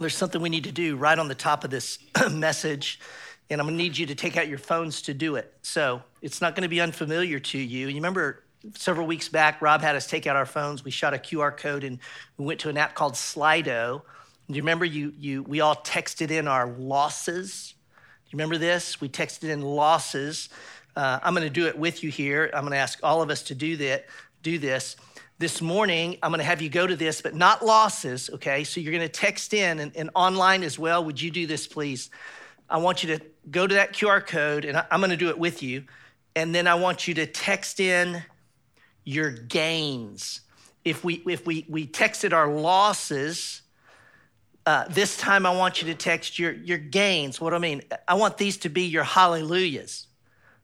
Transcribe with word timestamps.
There's 0.00 0.16
something 0.16 0.42
we 0.42 0.48
need 0.48 0.64
to 0.64 0.72
do 0.72 0.96
right 0.96 1.18
on 1.18 1.28
the 1.28 1.34
top 1.34 1.62
of 1.62 1.70
this 1.70 1.98
message, 2.30 2.98
and 3.48 3.60
I'm 3.60 3.66
gonna 3.66 3.76
need 3.76 3.96
you 3.96 4.06
to 4.06 4.14
take 4.14 4.36
out 4.36 4.48
your 4.48 4.58
phones 4.58 5.02
to 5.02 5.14
do 5.14 5.36
it. 5.36 5.52
So 5.62 6.02
it's 6.20 6.40
not 6.40 6.56
gonna 6.56 6.68
be 6.68 6.80
unfamiliar 6.80 7.38
to 7.38 7.58
you. 7.58 7.86
You 7.88 7.94
remember 7.94 8.42
several 8.74 9.06
weeks 9.06 9.28
back, 9.28 9.62
Rob 9.62 9.82
had 9.82 9.94
us 9.94 10.06
take 10.06 10.26
out 10.26 10.34
our 10.34 10.46
phones. 10.46 10.84
We 10.84 10.90
shot 10.90 11.14
a 11.14 11.18
QR 11.18 11.56
code 11.56 11.84
and 11.84 11.98
we 12.38 12.44
went 12.44 12.60
to 12.60 12.68
an 12.70 12.76
app 12.76 12.94
called 12.94 13.14
Slido. 13.14 14.02
Do 14.48 14.54
you 14.54 14.62
remember 14.62 14.84
you, 14.84 15.12
you, 15.18 15.42
we 15.42 15.60
all 15.60 15.76
texted 15.76 16.30
in 16.30 16.48
our 16.48 16.66
losses? 16.66 17.74
Do 18.24 18.30
you 18.30 18.36
remember 18.36 18.58
this? 18.58 19.00
We 19.00 19.08
texted 19.08 19.48
in 19.48 19.62
losses. 19.62 20.48
Uh, 20.96 21.18
I'm 21.22 21.34
going 21.34 21.46
to 21.46 21.50
do 21.50 21.66
it 21.66 21.78
with 21.78 22.02
you 22.02 22.10
here. 22.10 22.50
I'm 22.52 22.62
going 22.62 22.72
to 22.72 22.78
ask 22.78 22.98
all 23.02 23.22
of 23.22 23.30
us 23.30 23.42
to 23.44 23.54
do 23.54 23.76
that. 23.78 24.06
Do 24.42 24.58
this 24.58 24.96
this 25.38 25.60
morning. 25.60 26.18
I'm 26.22 26.30
going 26.30 26.38
to 26.38 26.44
have 26.44 26.62
you 26.62 26.68
go 26.68 26.86
to 26.86 26.96
this, 26.96 27.20
but 27.20 27.34
not 27.34 27.64
losses. 27.64 28.30
Okay, 28.34 28.64
so 28.64 28.80
you're 28.80 28.92
going 28.92 29.02
to 29.02 29.08
text 29.08 29.54
in 29.54 29.80
and, 29.80 29.96
and 29.96 30.10
online 30.14 30.62
as 30.62 30.78
well. 30.78 31.04
Would 31.04 31.20
you 31.20 31.30
do 31.30 31.46
this, 31.46 31.66
please? 31.66 32.10
I 32.68 32.78
want 32.78 33.02
you 33.02 33.16
to 33.16 33.24
go 33.50 33.66
to 33.66 33.74
that 33.74 33.92
QR 33.92 34.24
code, 34.24 34.64
and 34.64 34.82
I'm 34.90 35.00
going 35.00 35.10
to 35.10 35.16
do 35.16 35.28
it 35.28 35.38
with 35.38 35.62
you. 35.62 35.84
And 36.36 36.54
then 36.54 36.66
I 36.66 36.74
want 36.74 37.06
you 37.06 37.14
to 37.14 37.26
text 37.26 37.80
in 37.80 38.22
your 39.04 39.30
gains. 39.30 40.40
If 40.84 41.04
we 41.04 41.22
if 41.26 41.46
we 41.46 41.64
we 41.68 41.86
texted 41.86 42.32
our 42.32 42.48
losses 42.48 43.62
uh, 44.66 44.86
this 44.88 45.16
time, 45.16 45.46
I 45.46 45.54
want 45.54 45.82
you 45.82 45.88
to 45.88 45.94
text 45.94 46.38
your, 46.38 46.52
your 46.52 46.78
gains. 46.78 47.40
What 47.40 47.50
do 47.50 47.56
I 47.56 47.58
mean? 47.58 47.82
I 48.08 48.14
want 48.14 48.38
these 48.38 48.56
to 48.58 48.68
be 48.68 48.82
your 48.82 49.04
hallelujahs. 49.04 50.06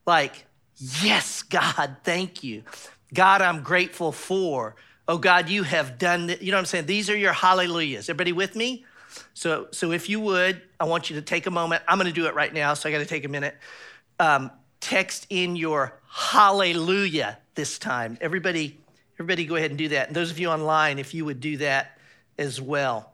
Like, 0.06 0.47
yes, 0.77 1.42
God, 1.42 1.97
thank 2.02 2.42
you. 2.42 2.62
God, 3.12 3.42
I'm 3.42 3.62
grateful 3.62 4.12
for. 4.12 4.77
Oh, 5.09 5.19
God, 5.19 5.48
you 5.48 5.64
have 5.64 5.98
done, 5.98 6.28
th-. 6.28 6.41
you 6.41 6.50
know 6.50 6.56
what 6.56 6.60
I'm 6.60 6.66
saying? 6.66 6.87
These 6.87 7.10
are 7.10 7.16
your 7.16 7.33
hallelujahs. 7.33 8.09
Everybody 8.09 8.33
with 8.33 8.55
me? 8.55 8.84
So, 9.34 9.69
so 9.73 9.92
if 9.92 10.09
you 10.09 10.20
would, 10.20 10.62
I 10.78 10.84
want 10.84 11.10
you 11.10 11.16
to 11.16 11.23
take 11.23 11.46
a 11.46 11.50
moment. 11.50 11.83
I'm 11.88 11.98
going 11.98 12.06
to 12.06 12.12
do 12.12 12.27
it 12.27 12.34
right 12.34 12.52
now, 12.52 12.75
so 12.75 12.88
I 12.88 12.92
got 12.92 12.98
to 12.98 13.06
take 13.06 13.25
a 13.25 13.28
minute. 13.28 13.56
Um, 14.19 14.50
text 14.81 15.27
in 15.31 15.56
your 15.56 15.98
hallelujah 16.08 17.38
this 17.55 17.78
time. 17.78 18.19
Everybody, 18.20 18.78
everybody, 19.16 19.44
go 19.47 19.56
ahead 19.56 19.70
and 19.70 19.78
do 19.78 19.88
that. 19.88 20.08
And 20.08 20.16
those 20.16 20.31
of 20.31 20.38
you 20.38 20.48
online, 20.48 20.98
if 20.98 21.14
you 21.14 21.25
would 21.25 21.41
do 21.41 21.56
that 21.58 21.98
as 22.38 22.61
well. 22.61 23.12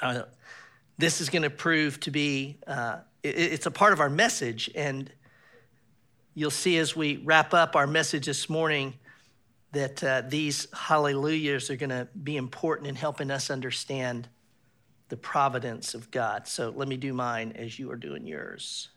Uh, 0.00 0.22
this 0.98 1.20
is 1.20 1.30
going 1.30 1.42
to 1.42 1.50
prove 1.50 1.98
to 2.00 2.10
be, 2.10 2.58
uh, 2.66 2.98
it, 3.22 3.36
it's 3.36 3.66
a 3.66 3.70
part 3.70 3.92
of 3.92 4.00
our 4.00 4.10
message. 4.10 4.70
And 4.74 5.10
you'll 6.34 6.50
see 6.50 6.78
as 6.78 6.96
we 6.96 7.18
wrap 7.18 7.54
up 7.54 7.76
our 7.76 7.86
message 7.86 8.26
this 8.26 8.48
morning 8.48 8.94
that 9.72 10.04
uh, 10.04 10.22
these 10.26 10.68
hallelujahs 10.72 11.70
are 11.70 11.76
going 11.76 11.90
to 11.90 12.08
be 12.22 12.36
important 12.36 12.88
in 12.88 12.94
helping 12.94 13.30
us 13.30 13.50
understand 13.50 14.28
the 15.08 15.16
providence 15.16 15.94
of 15.94 16.10
God. 16.10 16.46
So 16.46 16.72
let 16.74 16.88
me 16.88 16.96
do 16.96 17.12
mine 17.12 17.52
as 17.56 17.78
you 17.78 17.90
are 17.90 17.96
doing 17.96 18.26
yours. 18.26 18.88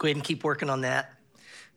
Go 0.00 0.06
ahead 0.06 0.16
and 0.16 0.24
keep 0.24 0.44
working 0.44 0.70
on 0.70 0.80
that. 0.80 1.12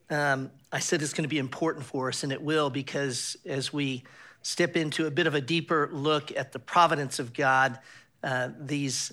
Um, 0.08 0.50
I 0.72 0.78
said 0.78 1.02
it's 1.02 1.12
going 1.12 1.24
to 1.24 1.28
be 1.28 1.38
important 1.38 1.84
for 1.84 2.08
us, 2.08 2.24
and 2.24 2.32
it 2.32 2.40
will 2.40 2.70
because 2.70 3.36
as 3.44 3.70
we 3.70 4.02
step 4.40 4.76
into 4.76 5.06
a 5.06 5.10
bit 5.10 5.26
of 5.26 5.34
a 5.34 5.42
deeper 5.42 5.90
look 5.92 6.34
at 6.34 6.50
the 6.50 6.58
providence 6.58 7.18
of 7.18 7.34
God, 7.34 7.78
uh, 8.22 8.48
these 8.58 9.12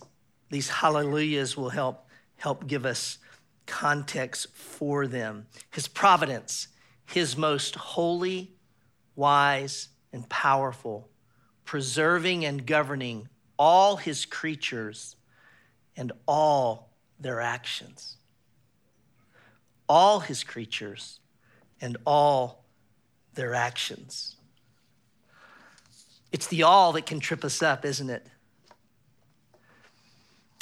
these 0.49 0.69
hallelujahs 0.69 1.57
will 1.57 1.69
help 1.69 2.07
help 2.37 2.67
give 2.67 2.85
us 2.85 3.17
context 3.65 4.55
for 4.55 5.07
them. 5.07 5.45
His 5.71 5.89
providence, 5.89 6.69
His 7.05 7.35
most 7.35 7.75
holy, 7.75 8.53
wise, 9.17 9.89
and 10.13 10.27
powerful, 10.29 11.09
preserving 11.65 12.45
and 12.45 12.65
governing 12.65 13.27
all 13.59 13.97
His 13.97 14.25
creatures 14.25 15.17
and 15.97 16.13
all 16.25 16.93
their 17.19 17.41
actions 17.41 18.17
all 19.91 20.21
his 20.21 20.41
creatures 20.45 21.19
and 21.81 21.97
all 22.05 22.63
their 23.33 23.53
actions. 23.53 24.37
It's 26.31 26.47
the 26.47 26.63
all 26.63 26.93
that 26.93 27.05
can 27.05 27.19
trip 27.19 27.43
us 27.43 27.61
up, 27.61 27.83
isn't 27.83 28.09
it? 28.09 28.25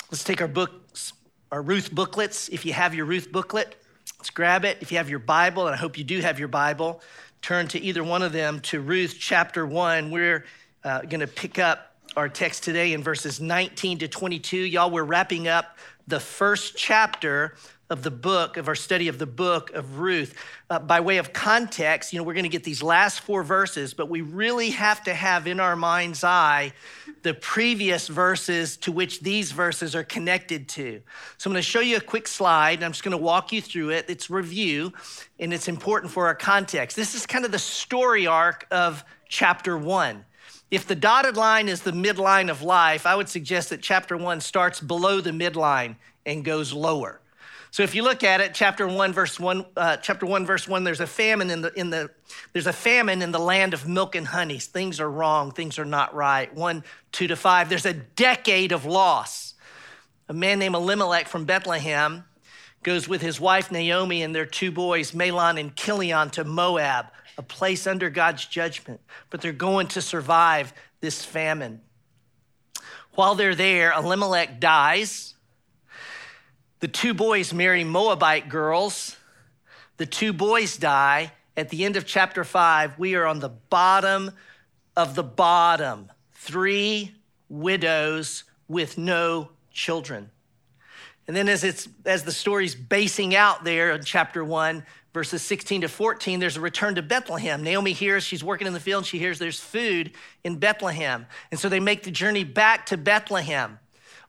Let's 0.10 0.24
take 0.24 0.42
our 0.42 0.48
books, 0.48 1.14
our 1.52 1.62
Ruth 1.62 1.94
booklets. 1.94 2.50
If 2.50 2.66
you 2.66 2.74
have 2.74 2.96
your 2.96 3.06
Ruth 3.06 3.32
booklet, 3.32 3.76
let's 4.18 4.32
grab 4.32 4.66
it. 4.66 4.80
If 4.82 4.92
you 4.92 4.98
have 4.98 5.12
your 5.12 5.20
Bible, 5.20 5.68
and 5.68 5.76
I 5.76 5.78
hope 5.78 5.96
you 5.96 6.04
do 6.04 6.22
have 6.22 6.40
your 6.40 6.48
Bible, 6.48 7.00
turn 7.44 7.68
to 7.68 7.80
either 7.80 8.04
one 8.04 8.24
of 8.24 8.32
them 8.32 8.62
to 8.62 8.82
Ruth 8.82 9.16
chapter 9.20 9.64
1. 9.64 10.10
We're 10.10 10.44
uh, 10.84 11.02
going 11.02 11.20
to 11.20 11.28
pick 11.28 11.60
up 11.60 11.96
our 12.18 12.30
text 12.30 12.64
today 12.64 12.94
in 12.94 13.04
verses 13.04 13.40
19 13.40 14.00
to 14.00 14.08
22. 14.08 14.58
Y'all, 14.58 14.90
we're 14.90 15.04
wrapping 15.04 15.48
up 15.48 15.78
the 16.08 16.20
first 16.20 16.76
chapter 16.76 17.54
of 17.90 18.04
the 18.04 18.12
book, 18.12 18.58
of 18.58 18.68
our 18.68 18.76
study 18.76 19.08
of 19.08 19.18
the 19.18 19.26
book 19.26 19.72
of 19.74 20.00
Ruth. 20.00 20.36
Uh, 20.70 20.78
by 20.78 21.00
way 21.00 21.18
of 21.18 21.34
context, 21.34 22.14
you 22.14 22.20
know, 22.20 22.24
we're 22.24 22.34
going 22.34 22.44
to 22.44 22.50
get 22.50 22.64
these 22.64 22.84
last 22.84 23.22
four 23.22 23.44
verses, 23.44 23.96
but 23.96 24.10
we 24.10 24.22
really 24.22 24.70
have 24.70 25.04
to 25.06 25.14
have 25.14 25.48
in 25.48 25.60
our 25.60 25.76
mind's 25.76 26.24
eye 26.24 26.72
the 27.24 27.34
previous 27.34 28.08
verses 28.08 28.78
to 28.78 28.92
which 28.92 29.22
these 29.22 29.52
verses 29.52 29.96
are 29.96 30.04
connected 30.04 30.70
to. 30.70 31.02
So 31.38 31.50
I'm 31.50 31.54
going 31.54 31.64
to 31.64 31.68
show 31.68 31.80
you 31.80 31.98
a 31.98 32.02
quick 32.02 32.28
slide, 32.28 32.76
and 32.76 32.86
I'm 32.86 32.92
just 32.92 33.04
going 33.04 33.18
to 33.18 33.24
walk 33.24 33.52
you 33.52 33.62
through 33.62 33.90
it. 33.90 34.06
It's 34.08 34.30
review, 34.30 34.94
and 35.40 35.52
it's 35.52 35.68
important 35.68 36.12
for 36.14 36.28
our 36.28 36.36
context. 36.36 36.96
This 36.96 37.16
is 37.16 37.26
kind 37.26 37.44
of 37.44 37.52
the 37.52 37.60
story 37.60 38.28
arc 38.28 38.68
of 38.70 39.04
chapter 39.28 39.78
one. 39.78 40.26
If 40.70 40.86
the 40.86 40.96
dotted 40.96 41.36
line 41.36 41.68
is 41.68 41.82
the 41.82 41.92
midline 41.92 42.52
of 42.52 42.62
life, 42.62 43.08
I 43.08 43.16
would 43.16 43.30
suggest 43.30 43.72
that 43.72 43.82
chapter 43.82 44.16
one 44.16 44.40
starts 44.40 44.80
below 44.80 45.20
the 45.22 45.32
midline 45.32 45.96
and 46.28 46.46
goes 46.46 46.72
lower. 46.72 47.20
So 47.72 47.84
if 47.84 47.94
you 47.94 48.02
look 48.02 48.24
at 48.24 48.42
it, 48.42 48.54
chapter 48.54 48.88
one, 48.88 49.14
verse 49.14 49.40
one, 49.40 49.66
uh, 49.78 49.98
chapter 49.98 50.26
one, 50.26 50.46
verse 50.46 50.68
one, 50.68 50.84
there's 50.84 51.02
a 51.02 51.08
famine 51.08 51.52
in 51.52 51.62
the 51.62 51.72
in 51.80 51.92
the 51.92 52.10
there's 52.52 52.68
a 52.68 52.74
famine 52.74 53.22
in 53.22 53.32
the 53.32 53.40
land 53.40 53.74
of 53.74 53.88
milk 53.88 54.16
and 54.16 54.28
honey. 54.28 54.58
Things 54.58 55.00
are 55.00 55.10
wrong. 55.10 55.52
Things 55.52 55.78
are 55.78 55.86
not 55.86 56.14
right. 56.16 56.54
One, 56.54 56.84
two 57.12 57.28
to 57.28 57.36
five. 57.36 57.70
There's 57.70 57.86
a 57.86 57.94
decade 57.94 58.72
of 58.72 58.86
loss. 58.86 59.54
A 60.28 60.34
man 60.34 60.60
named 60.60 60.76
Elimelech 60.76 61.28
from 61.28 61.46
Bethlehem 61.46 62.24
goes 62.82 63.08
with 63.08 63.22
his 63.22 63.40
wife 63.40 63.72
Naomi 63.72 64.24
and 64.24 64.34
their 64.34 64.46
two 64.46 64.72
boys, 64.72 65.12
Mahlon 65.12 65.60
and 65.60 65.76
Chilion, 65.76 66.30
to 66.32 66.44
Moab, 66.44 67.08
a 67.38 67.44
place 67.44 67.86
under 67.86 68.10
God's 68.10 68.46
judgment. 68.46 69.02
But 69.30 69.42
they're 69.42 69.52
going 69.52 69.88
to 69.88 70.02
survive 70.02 70.74
this 71.02 71.24
famine. 71.24 71.82
While 73.14 73.36
they're 73.36 73.56
there, 73.56 73.92
Elimelech 73.92 74.60
dies 74.60 75.36
the 76.80 76.88
two 76.88 77.14
boys 77.14 77.54
marry 77.54 77.84
Moabite 77.84 78.50
girls. 78.50 79.18
The 79.98 80.06
two 80.06 80.34
boys 80.34 80.78
die. 80.78 81.34
At 81.58 81.70
the 81.70 81.84
end 81.84 81.98
of 81.98 82.06
chapter 82.06 82.44
five, 82.44 82.98
we 82.98 83.16
are 83.16 83.26
on 83.26 83.40
the 83.40 83.50
bottom 83.50 84.32
of 84.96 85.16
the 85.16 85.24
bottom. 85.24 86.10
Three 86.32 87.14
widows 87.50 88.46
with 88.68 88.98
no 88.98 89.50
children. 89.72 90.32
And 91.28 91.36
then 91.36 91.50
as 91.50 91.64
it's 91.64 91.90
as 92.06 92.24
the 92.24 92.32
story's 92.32 92.76
basing 92.76 93.36
out 93.36 93.64
there 93.64 93.92
in 93.92 94.04
chapter 94.04 94.44
one, 94.44 94.84
verses 95.14 95.42
16 95.42 95.82
to 95.82 95.88
14, 95.88 96.40
there's 96.40 96.58
a 96.58 96.62
return 96.62 96.96
to 96.96 97.02
Bethlehem. 97.02 97.62
Naomi 97.62 97.94
hears 97.94 98.24
she's 98.24 98.44
working 98.44 98.68
in 98.68 98.74
the 98.74 98.80
field, 98.80 99.02
and 99.02 99.08
she 99.08 99.20
hears 99.20 99.38
there's 99.38 99.60
food 99.60 100.12
in 100.44 100.58
Bethlehem. 100.58 101.26
And 101.52 101.60
so 101.60 101.68
they 101.68 101.80
make 101.80 102.04
the 102.04 102.12
journey 102.12 102.44
back 102.44 102.86
to 102.88 102.98
Bethlehem. 102.98 103.80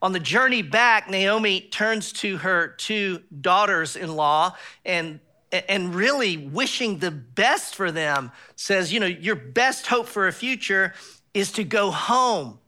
On 0.01 0.13
the 0.13 0.19
journey 0.19 0.61
back, 0.63 1.09
Naomi 1.09 1.61
turns 1.61 2.11
to 2.13 2.37
her 2.37 2.69
two 2.69 3.21
daughters 3.41 3.95
in 3.95 4.15
law 4.15 4.55
and 4.83 5.19
and 5.51 5.93
really 5.93 6.37
wishing 6.37 6.99
the 6.99 7.11
best 7.11 7.75
for 7.75 7.91
them 7.91 8.31
says, 8.55 8.93
you 8.93 8.99
know, 8.99 9.05
your 9.05 9.35
best 9.35 9.87
hope 9.87 10.07
for 10.07 10.27
a 10.27 10.31
future 10.31 10.93
is 11.33 11.51
to 11.53 11.63
go 11.63 11.91
home. 11.91 12.59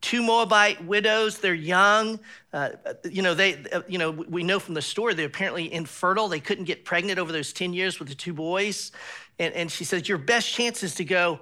two 0.00 0.22
Moabite 0.22 0.84
widows. 0.84 1.38
They're 1.38 1.54
young. 1.54 2.20
Uh, 2.52 2.70
you 3.10 3.22
know, 3.22 3.34
they, 3.34 3.62
uh, 3.72 3.82
you 3.88 3.98
know, 3.98 4.10
we 4.10 4.42
know 4.42 4.58
from 4.58 4.74
the 4.74 4.82
story 4.82 5.14
they're 5.14 5.26
apparently 5.26 5.72
infertile. 5.72 6.28
They 6.28 6.40
couldn't 6.40 6.64
get 6.64 6.84
pregnant 6.84 7.18
over 7.18 7.32
those 7.32 7.52
10 7.52 7.72
years 7.72 7.98
with 7.98 8.08
the 8.08 8.14
two 8.14 8.32
boys. 8.32 8.92
And, 9.38 9.54
and 9.54 9.70
she 9.70 9.84
says, 9.84 10.08
Your 10.08 10.18
best 10.18 10.52
chance 10.52 10.82
is 10.82 10.94
to 10.96 11.04
go 11.04 11.40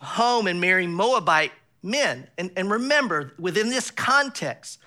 home 0.00 0.46
and 0.46 0.60
marry 0.60 0.86
Moabite 0.86 1.52
men. 1.82 2.28
And, 2.36 2.50
and 2.56 2.70
remember, 2.70 3.32
within 3.38 3.68
this 3.68 3.90
context, 3.90 4.78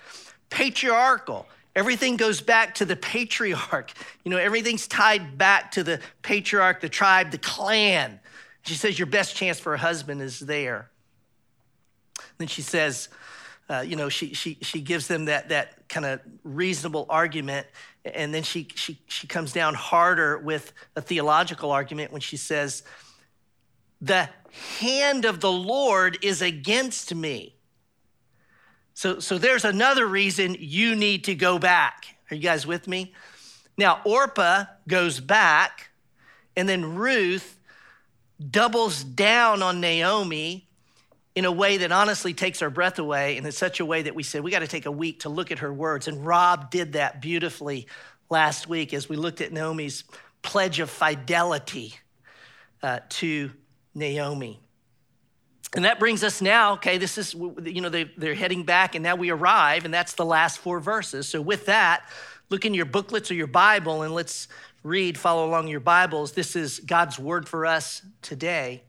patriarchal, 0.50 1.46
everything 1.74 2.16
goes 2.16 2.40
back 2.40 2.74
to 2.76 2.84
the 2.84 2.96
patriarch. 2.96 3.92
You 4.24 4.30
know, 4.30 4.38
everything's 4.38 4.86
tied 4.86 5.38
back 5.38 5.72
to 5.72 5.82
the 5.82 6.00
patriarch, 6.22 6.80
the 6.80 6.88
tribe, 6.88 7.30
the 7.30 7.38
clan. 7.38 8.20
She 8.64 8.74
says, 8.74 8.98
Your 8.98 9.06
best 9.06 9.34
chance 9.36 9.58
for 9.58 9.74
a 9.74 9.78
husband 9.78 10.22
is 10.22 10.40
there. 10.40 10.90
Then 12.38 12.48
she 12.48 12.62
says, 12.62 13.08
uh, 13.68 13.80
you 13.80 13.96
know, 13.96 14.08
she, 14.08 14.34
she, 14.34 14.58
she 14.60 14.80
gives 14.80 15.06
them 15.08 15.26
that, 15.26 15.48
that 15.48 15.88
kind 15.88 16.04
of 16.04 16.20
reasonable 16.44 17.06
argument. 17.08 17.66
And 18.04 18.34
then 18.34 18.42
she, 18.42 18.68
she, 18.74 18.98
she 19.06 19.26
comes 19.26 19.52
down 19.52 19.74
harder 19.74 20.38
with 20.38 20.72
a 20.96 21.00
theological 21.00 21.70
argument 21.70 22.12
when 22.12 22.20
she 22.20 22.36
says, 22.36 22.82
The 24.02 24.28
hand 24.78 25.24
of 25.24 25.40
the 25.40 25.50
Lord 25.50 26.18
is 26.22 26.42
against 26.42 27.14
me. 27.14 27.54
So, 28.94 29.20
so 29.20 29.38
there's 29.38 29.64
another 29.64 30.06
reason 30.06 30.56
you 30.58 30.94
need 30.94 31.24
to 31.24 31.34
go 31.34 31.58
back. 31.58 32.16
Are 32.30 32.34
you 32.34 32.42
guys 32.42 32.66
with 32.66 32.86
me? 32.86 33.14
Now, 33.78 34.02
Orpah 34.04 34.64
goes 34.86 35.20
back, 35.20 35.90
and 36.56 36.68
then 36.68 36.96
Ruth 36.96 37.58
doubles 38.50 39.02
down 39.02 39.62
on 39.62 39.80
Naomi 39.80 40.68
in 41.34 41.46
a 41.46 41.52
way 41.52 41.78
that 41.78 41.92
honestly 41.92 42.34
takes 42.34 42.60
our 42.60 42.68
breath 42.68 42.98
away, 42.98 43.38
and 43.38 43.46
in 43.46 43.52
such 43.52 43.80
a 43.80 43.86
way 43.86 44.02
that 44.02 44.14
we 44.14 44.22
said, 44.22 44.42
we 44.42 44.50
got 44.50 44.58
to 44.58 44.66
take 44.66 44.84
a 44.84 44.90
week 44.90 45.20
to 45.20 45.30
look 45.30 45.50
at 45.50 45.60
her 45.60 45.72
words. 45.72 46.08
And 46.08 46.26
Rob 46.26 46.70
did 46.70 46.92
that 46.92 47.22
beautifully 47.22 47.86
last 48.28 48.68
week 48.68 48.92
as 48.92 49.08
we 49.08 49.16
looked 49.16 49.40
at 49.40 49.52
Naomi's 49.52 50.04
pledge 50.42 50.80
of 50.80 50.90
fidelity 50.90 51.94
uh, 52.82 52.98
to 53.08 53.52
Naomi. 53.94 54.60
And 55.74 55.84
that 55.84 55.98
brings 55.98 56.22
us 56.22 56.42
now, 56.42 56.74
okay, 56.74 56.98
this 56.98 57.16
is, 57.16 57.34
you 57.34 57.80
know, 57.80 57.88
they, 57.88 58.04
they're 58.16 58.34
heading 58.34 58.64
back, 58.64 58.94
and 58.94 59.02
now 59.02 59.16
we 59.16 59.30
arrive, 59.30 59.84
and 59.84 59.94
that's 59.94 60.14
the 60.14 60.24
last 60.24 60.58
four 60.58 60.80
verses. 60.80 61.26
So 61.26 61.40
with 61.40 61.66
that, 61.66 62.08
look 62.50 62.66
in 62.66 62.74
your 62.74 62.84
booklets 62.84 63.30
or 63.30 63.34
your 63.34 63.46
Bible, 63.46 64.02
and 64.02 64.14
let's 64.14 64.48
read, 64.82 65.16
follow 65.16 65.46
along 65.46 65.68
your 65.68 65.80
Bibles. 65.80 66.32
This 66.32 66.56
is 66.56 66.80
God's 66.80 67.18
word 67.18 67.48
for 67.48 67.64
us 67.64 68.02
today. 68.20 68.82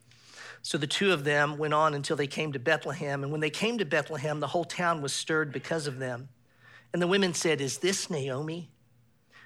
So 0.62 0.78
the 0.78 0.88
two 0.88 1.12
of 1.12 1.24
them 1.24 1.58
went 1.58 1.74
on 1.74 1.94
until 1.94 2.16
they 2.16 2.28
came 2.28 2.54
to 2.54 2.60
Bethlehem. 2.60 3.24
And 3.24 3.32
when 3.32 3.42
they 3.42 3.50
came 3.50 3.78
to 3.78 3.86
Bethlehem, 3.86 4.40
the 4.40 4.48
whole 4.48 4.64
town 4.64 5.02
was 5.02 5.14
stirred 5.14 5.52
because 5.52 5.88
of 5.88 6.00
them. 6.00 6.30
And 6.94 7.02
the 7.02 7.08
women 7.08 7.34
said, 7.34 7.60
Is 7.60 7.80
this 7.80 8.10
Naomi? 8.10 8.70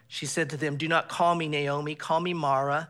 She 0.08 0.26
said 0.26 0.50
to 0.52 0.58
them, 0.58 0.78
Do 0.78 0.88
not 0.88 1.10
call 1.10 1.36
me 1.36 1.48
Naomi, 1.48 1.96
call 1.96 2.20
me 2.20 2.34
Mara, 2.34 2.90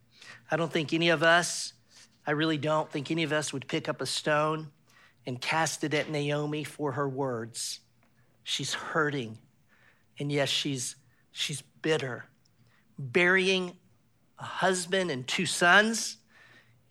I 0.51 0.57
don't 0.57 0.71
think 0.71 0.91
any 0.91 1.09
of 1.09 1.23
us, 1.23 1.73
I 2.27 2.31
really 2.31 2.57
don't 2.57 2.91
think 2.91 3.09
any 3.09 3.23
of 3.23 3.31
us 3.31 3.53
would 3.53 3.67
pick 3.67 3.87
up 3.87 4.01
a 4.01 4.05
stone 4.05 4.69
and 5.25 5.39
cast 5.39 5.83
it 5.85 5.93
at 5.93 6.09
Naomi 6.09 6.65
for 6.65 6.91
her 6.91 7.07
words. 7.07 7.79
She's 8.43 8.73
hurting. 8.73 9.37
And 10.19 10.29
yes, 10.29 10.49
she's, 10.49 10.97
she's 11.31 11.61
bitter. 11.81 12.25
Burying 12.99 13.77
a 14.37 14.43
husband 14.43 15.09
and 15.09 15.25
two 15.25 15.45
sons 15.45 16.17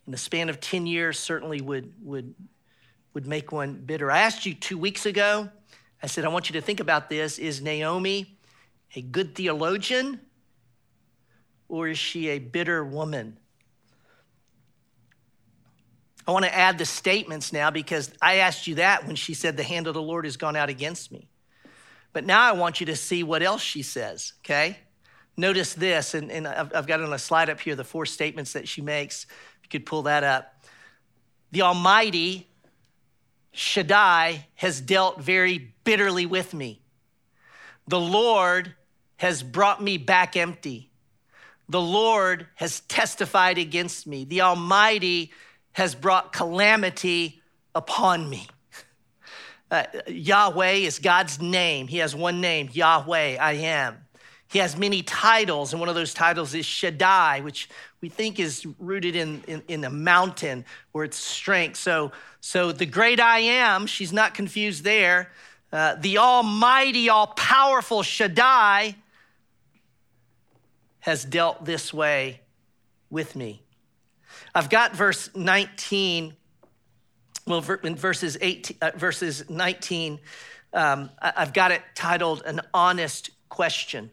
in 0.07 0.11
the 0.11 0.17
span 0.17 0.49
of 0.49 0.59
10 0.59 0.87
years 0.87 1.19
certainly 1.19 1.61
would, 1.61 1.93
would, 2.01 2.33
would 3.13 3.27
make 3.27 3.51
one 3.51 3.75
bitter. 3.75 4.09
I 4.09 4.21
asked 4.21 4.45
you 4.45 4.55
two 4.55 4.77
weeks 4.77 5.05
ago, 5.05 5.49
I 6.01 6.07
said, 6.07 6.25
I 6.25 6.29
want 6.29 6.49
you 6.49 6.53
to 6.53 6.61
think 6.61 6.79
about 6.79 7.09
this. 7.09 7.37
Is 7.37 7.61
Naomi 7.61 8.37
a 8.95 9.01
good 9.01 9.35
theologian 9.35 10.19
or 11.69 11.89
is 11.89 11.99
she 11.99 12.29
a 12.29 12.39
bitter 12.39 12.83
woman? 12.83 13.37
I 16.31 16.33
want 16.33 16.45
to 16.45 16.55
add 16.55 16.77
the 16.77 16.85
statements 16.85 17.51
now 17.51 17.71
because 17.71 18.09
I 18.21 18.35
asked 18.35 18.65
you 18.65 18.75
that 18.75 19.05
when 19.05 19.17
she 19.17 19.33
said, 19.33 19.57
The 19.57 19.63
hand 19.63 19.85
of 19.85 19.93
the 19.93 20.01
Lord 20.01 20.23
has 20.23 20.37
gone 20.37 20.55
out 20.55 20.69
against 20.69 21.11
me. 21.11 21.27
But 22.13 22.23
now 22.23 22.41
I 22.41 22.53
want 22.53 22.79
you 22.79 22.85
to 22.85 22.95
see 22.95 23.21
what 23.21 23.43
else 23.43 23.61
she 23.61 23.81
says, 23.81 24.31
okay? 24.39 24.77
Notice 25.35 25.73
this, 25.73 26.13
and, 26.13 26.31
and 26.31 26.47
I've, 26.47 26.73
I've 26.73 26.87
got 26.87 27.01
on 27.01 27.11
a 27.11 27.19
slide 27.19 27.49
up 27.49 27.59
here 27.59 27.75
the 27.75 27.83
four 27.83 28.05
statements 28.05 28.53
that 28.53 28.65
she 28.65 28.81
makes 28.81 29.25
If 29.25 29.63
you 29.63 29.69
could 29.71 29.85
pull 29.85 30.03
that 30.03 30.23
up. 30.23 30.63
The 31.51 31.63
Almighty, 31.63 32.47
Shaddai, 33.51 34.47
has 34.55 34.79
dealt 34.79 35.19
very 35.19 35.73
bitterly 35.83 36.25
with 36.25 36.53
me. 36.53 36.81
The 37.89 37.99
Lord 37.99 38.73
has 39.17 39.43
brought 39.43 39.83
me 39.83 39.97
back 39.97 40.37
empty. 40.37 40.91
The 41.67 41.81
Lord 41.81 42.47
has 42.55 42.79
testified 42.79 43.57
against 43.57 44.07
me. 44.07 44.23
The 44.23 44.39
Almighty 44.39 45.33
has 45.73 45.95
brought 45.95 46.33
calamity 46.33 47.41
upon 47.73 48.29
me. 48.29 48.47
Uh, 49.69 49.83
Yahweh 50.07 50.73
is 50.73 50.99
God's 50.99 51.39
name. 51.39 51.87
He 51.87 51.97
has 51.99 52.13
one 52.13 52.41
name, 52.41 52.69
Yahweh, 52.73 53.37
I 53.39 53.53
am. 53.53 53.97
He 54.49 54.59
has 54.59 54.75
many 54.75 55.01
titles, 55.01 55.71
and 55.71 55.79
one 55.79 55.87
of 55.87 55.95
those 55.95 56.13
titles 56.13 56.53
is 56.53 56.65
Shaddai, 56.65 57.39
which 57.39 57.69
we 58.01 58.09
think 58.09 58.37
is 58.37 58.67
rooted 58.79 59.15
in, 59.15 59.41
in, 59.47 59.63
in 59.69 59.83
a 59.85 59.89
mountain 59.89 60.65
or 60.91 61.05
its 61.05 61.15
strength. 61.15 61.77
So, 61.77 62.11
so 62.41 62.73
the 62.73 62.85
great 62.85 63.21
I 63.21 63.39
am, 63.39 63.87
she's 63.87 64.11
not 64.11 64.33
confused 64.33 64.83
there. 64.83 65.31
Uh, 65.71 65.95
the 65.95 66.17
almighty, 66.17 67.07
all 67.07 67.27
powerful 67.27 68.03
Shaddai 68.03 68.95
has 70.99 71.23
dealt 71.23 71.63
this 71.63 71.93
way 71.93 72.41
with 73.09 73.37
me. 73.37 73.63
I've 74.53 74.69
got 74.69 74.95
verse 74.95 75.29
19, 75.33 76.35
well, 77.45 77.65
in 77.83 77.95
verses, 77.95 78.37
18, 78.41 78.77
uh, 78.81 78.91
verses 78.95 79.49
19, 79.49 80.19
um, 80.73 81.09
I've 81.21 81.53
got 81.53 81.71
it 81.71 81.81
titled 81.95 82.43
An 82.45 82.61
Honest 82.73 83.29
Question. 83.47 84.11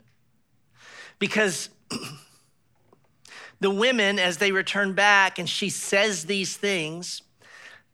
Because 1.18 1.71
the 3.61 3.71
women, 3.71 4.21
as 4.21 4.38
they 4.38 4.52
return 4.52 4.92
back 4.92 5.40
and 5.40 5.49
she 5.49 5.71
says 5.71 6.25
these 6.25 6.57
things, 6.57 7.23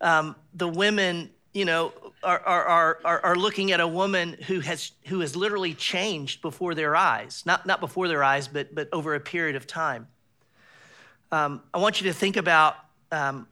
um, 0.02 0.36
the 0.52 0.68
women, 0.68 1.30
you 1.54 1.64
know, 1.64 1.94
are, 2.22 2.40
are, 2.40 2.98
are, 3.04 3.20
are 3.24 3.36
looking 3.36 3.72
at 3.72 3.80
a 3.80 3.88
woman 3.88 4.36
who 4.46 4.60
has, 4.60 4.92
who 5.06 5.20
has 5.20 5.34
literally 5.34 5.72
changed 5.72 6.42
before 6.42 6.74
their 6.74 6.94
eyes. 6.94 7.42
Not, 7.46 7.64
not 7.64 7.80
before 7.80 8.08
their 8.08 8.22
eyes, 8.22 8.48
but, 8.48 8.74
but 8.74 8.88
over 8.92 9.14
a 9.14 9.20
period 9.20 9.56
of 9.56 9.66
time. 9.66 10.08
Um, 11.34 11.62
I 11.74 11.78
want 11.78 12.00
you 12.00 12.06
to 12.06 12.14
think 12.14 12.36
about 12.36 12.76
um, 13.10 13.48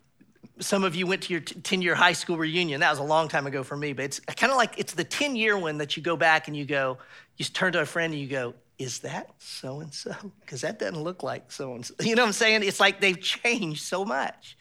some 0.61 0.85
of 0.85 0.95
you 0.95 1.05
went 1.05 1.23
to 1.25 1.33
your 1.33 1.41
10 1.41 1.83
year 1.83 1.97
high 1.97 2.13
school 2.13 2.37
reunion. 2.37 2.79
That 2.79 2.91
was 2.91 3.01
a 3.01 3.03
long 3.03 3.27
time 3.27 3.45
ago 3.49 3.65
for 3.65 3.77
me, 3.77 3.93
but 3.93 4.05
it's 4.05 4.21
kind 4.21 4.53
of 4.53 4.57
like 4.57 4.79
it's 4.79 4.95
the 4.95 5.03
10 5.03 5.35
year 5.35 5.59
one 5.59 5.79
that 5.79 5.97
you 5.97 6.03
go 6.03 6.17
back 6.17 6.47
and 6.47 6.57
you 6.57 6.65
go, 6.65 6.99
you 7.39 7.45
turn 7.45 7.73
to 7.73 7.81
a 7.81 7.85
friend 7.85 8.13
and 8.13 8.23
you 8.23 8.29
go, 8.29 8.55
is 8.79 9.01
that 9.01 9.31
so 9.39 9.81
and 9.81 9.93
so? 10.05 10.15
Because 10.43 10.61
that 10.61 10.79
doesn't 10.79 11.03
look 11.03 11.25
like 11.25 11.51
so 11.51 11.75
and 11.75 11.85
so. 11.85 11.95
You 12.01 12.15
know 12.15 12.23
what 12.23 12.29
I'm 12.29 12.33
saying? 12.35 12.63
It's 12.63 12.79
like 12.79 13.01
they've 13.01 13.21
changed 13.21 13.83
so 13.83 14.05
much. 14.05 14.57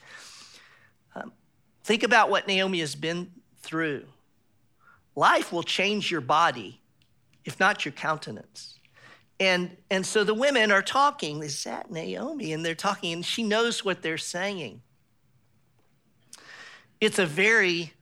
Um, 1.14 1.32
think 1.84 2.02
about 2.02 2.32
what 2.32 2.48
Naomi 2.48 2.80
has 2.80 2.96
been 2.96 3.32
through. 3.62 4.06
Life 5.16 5.54
will 5.54 5.62
change 5.62 6.10
your 6.10 6.22
body, 6.22 6.82
if 7.46 7.60
not 7.60 7.86
your 7.86 7.92
countenance. 7.92 8.80
And, 9.42 9.76
and 9.90 10.06
so 10.06 10.24
the 10.24 10.36
women 10.36 10.72
are 10.72 10.84
talking, 10.84 11.42
is 11.42 11.64
that 11.64 11.90
Naomi? 11.90 12.54
And 12.54 12.64
they're 12.64 12.76
talking, 12.76 13.12
and 13.12 13.26
she 13.26 13.42
knows 13.42 13.84
what 13.84 14.04
they're 14.04 14.20
saying. 14.20 14.84
It's 17.00 17.18
a 17.18 17.26
very 17.26 17.94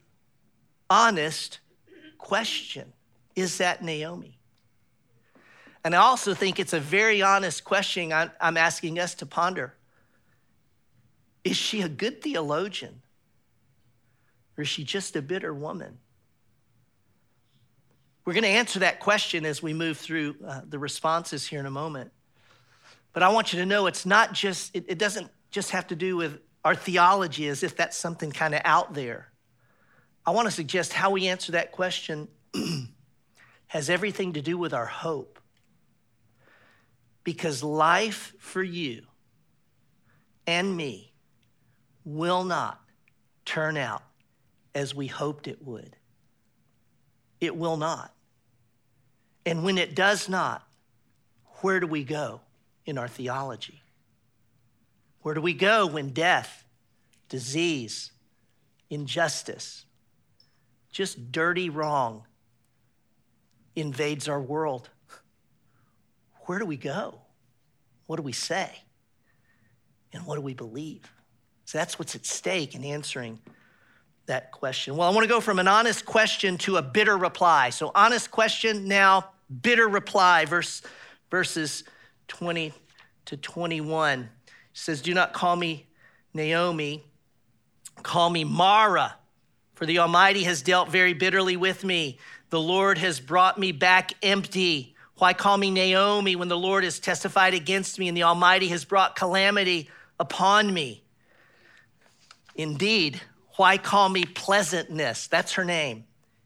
honest 0.89 1.60
question 2.17 2.91
Is 3.38 3.60
that 3.60 3.81
Naomi? 3.81 4.38
And 5.86 5.96
I 5.96 6.00
also 6.00 6.34
think 6.34 6.60
it's 6.60 6.74
a 6.74 6.79
very 6.79 7.22
honest 7.22 7.63
question 7.63 8.12
I'm 8.12 8.58
asking 8.58 9.00
us 9.00 9.15
to 9.15 9.25
ponder. 9.25 9.75
Is 11.46 11.55
she 11.55 11.81
a 11.81 11.88
good 11.88 12.22
theologian? 12.22 13.01
Or 14.58 14.63
is 14.63 14.67
she 14.67 14.84
just 14.84 15.15
a 15.15 15.22
bitter 15.22 15.53
woman? 15.53 16.00
We're 18.25 18.33
going 18.33 18.43
to 18.43 18.49
answer 18.49 18.79
that 18.79 18.99
question 18.99 19.45
as 19.45 19.63
we 19.63 19.73
move 19.73 19.97
through 19.97 20.35
uh, 20.45 20.61
the 20.67 20.77
responses 20.77 21.47
here 21.47 21.59
in 21.59 21.65
a 21.65 21.71
moment. 21.71 22.11
But 23.13 23.23
I 23.23 23.29
want 23.29 23.53
you 23.53 23.59
to 23.59 23.65
know 23.65 23.88
it's 23.88 24.05
not 24.05 24.33
just, 24.33 24.75
it, 24.75 24.85
it 24.88 24.97
doesn't 24.99 25.31
just 25.51 25.71
have 25.71 25.88
to 25.88 25.95
do 25.95 26.15
with 26.15 26.39
our 26.63 26.75
theology 26.75 27.47
as 27.47 27.63
if 27.63 27.75
that's 27.75 27.97
something 27.97 28.31
kind 28.31 28.53
of 28.53 28.61
out 28.65 28.93
there. 28.93 29.31
I 30.25 30.31
want 30.31 30.47
to 30.47 30.51
suggest 30.51 30.93
how 30.93 31.11
we 31.11 31.27
answer 31.27 31.53
that 31.53 31.71
question 31.71 32.27
has 33.67 33.89
everything 33.89 34.33
to 34.33 34.41
do 34.41 34.57
with 34.57 34.73
our 34.73 34.85
hope. 34.85 35.39
Because 37.23 37.63
life 37.63 38.33
for 38.39 38.61
you 38.61 39.03
and 40.45 40.75
me 40.75 41.13
will 42.03 42.43
not 42.43 42.81
turn 43.45 43.77
out 43.77 44.03
as 44.75 44.93
we 44.93 45.07
hoped 45.07 45.47
it 45.47 45.63
would. 45.63 45.95
It 47.39 47.55
will 47.55 47.77
not. 47.77 48.13
And 49.46 49.63
when 49.63 49.77
it 49.77 49.96
does 49.96 50.27
not, 50.29 50.67
where 51.62 51.79
do 51.79 51.88
we 51.88 52.03
go 52.03 52.41
in 52.86 52.98
our 52.98 53.08
theology? 53.08 53.81
Where 55.22 55.34
do 55.34 55.41
we 55.41 55.53
go 55.53 55.88
when 55.88 56.10
death, 56.10 56.63
disease, 57.27 58.12
injustice, 58.89 59.86
just 60.91 61.31
dirty 61.31 61.69
wrong 61.69 62.24
invades 63.75 64.27
our 64.27 64.41
world? 64.41 64.89
Where 66.46 66.60
do 66.60 66.65
we 66.65 66.77
go? 66.77 67.19
What 68.08 68.15
do 68.15 68.24
we 68.24 68.31
say? 68.31 68.69
And 70.13 70.25
what 70.25 70.36
do 70.36 70.41
we 70.41 70.53
believe? 70.53 71.12
So 71.65 71.77
that's 71.77 72.00
what's 72.00 72.15
at 72.15 72.25
stake 72.25 72.74
in 72.74 72.84
answering 72.84 73.39
that 74.29 74.51
question. 74.51 74.95
Well, 74.95 75.07
I 75.07 75.12
want 75.12 75.25
to 75.25 75.29
go 75.29 75.41
from 75.41 75.59
an 75.59 75.67
honest 75.67 76.05
question 76.05 76.57
to 76.59 76.77
a 76.77 76.81
bitter 76.81 77.17
reply. 77.17 77.69
So, 77.71 77.91
honest 77.93 78.31
question, 78.31 78.88
now 78.88 79.31
bitter 79.62 79.88
reply, 79.88 80.45
verse, 80.45 80.81
verses 81.29 81.83
20 82.29 82.71
to 83.25 83.38
21 83.38 84.29
says, 84.74 85.01
Do 85.01 85.13
not 85.13 85.33
call 85.33 85.55
me 85.55 85.88
Naomi, 86.33 87.03
call 88.01 88.29
me 88.29 88.43
Mara, 88.43 89.15
for 89.74 89.86
the 89.86 90.00
Almighty 90.00 90.43
has 90.43 90.62
dealt 90.62 90.89
very 90.89 91.13
bitterly 91.13 91.57
with 91.57 91.83
me. 91.83 92.19
The 92.50 92.59
Lord 92.59 92.98
has 92.98 93.19
brought 93.19 93.57
me 93.57 93.71
back 93.71 94.13
empty. 94.24 94.95
Why 95.17 95.33
call 95.33 95.57
me 95.57 95.71
Naomi 95.71 96.36
when 96.36 96.48
the 96.48 96.57
Lord 96.57 96.83
has 96.83 97.00
testified 97.00 97.53
against 97.53 98.00
me 98.00 98.07
and 98.07 98.15
the 98.15 98.24
Almighty 98.24 98.67
has 98.69 98.86
brought 98.86 99.15
calamity 99.15 99.89
upon 100.19 100.74
me? 100.74 101.03
Indeed, 102.55 103.21
why 103.59 103.77
call 103.77 104.07
me 104.07 104.23
pleasantness? 104.23 105.27
That's 105.27 105.51
her 105.55 105.65
name, 105.65 106.05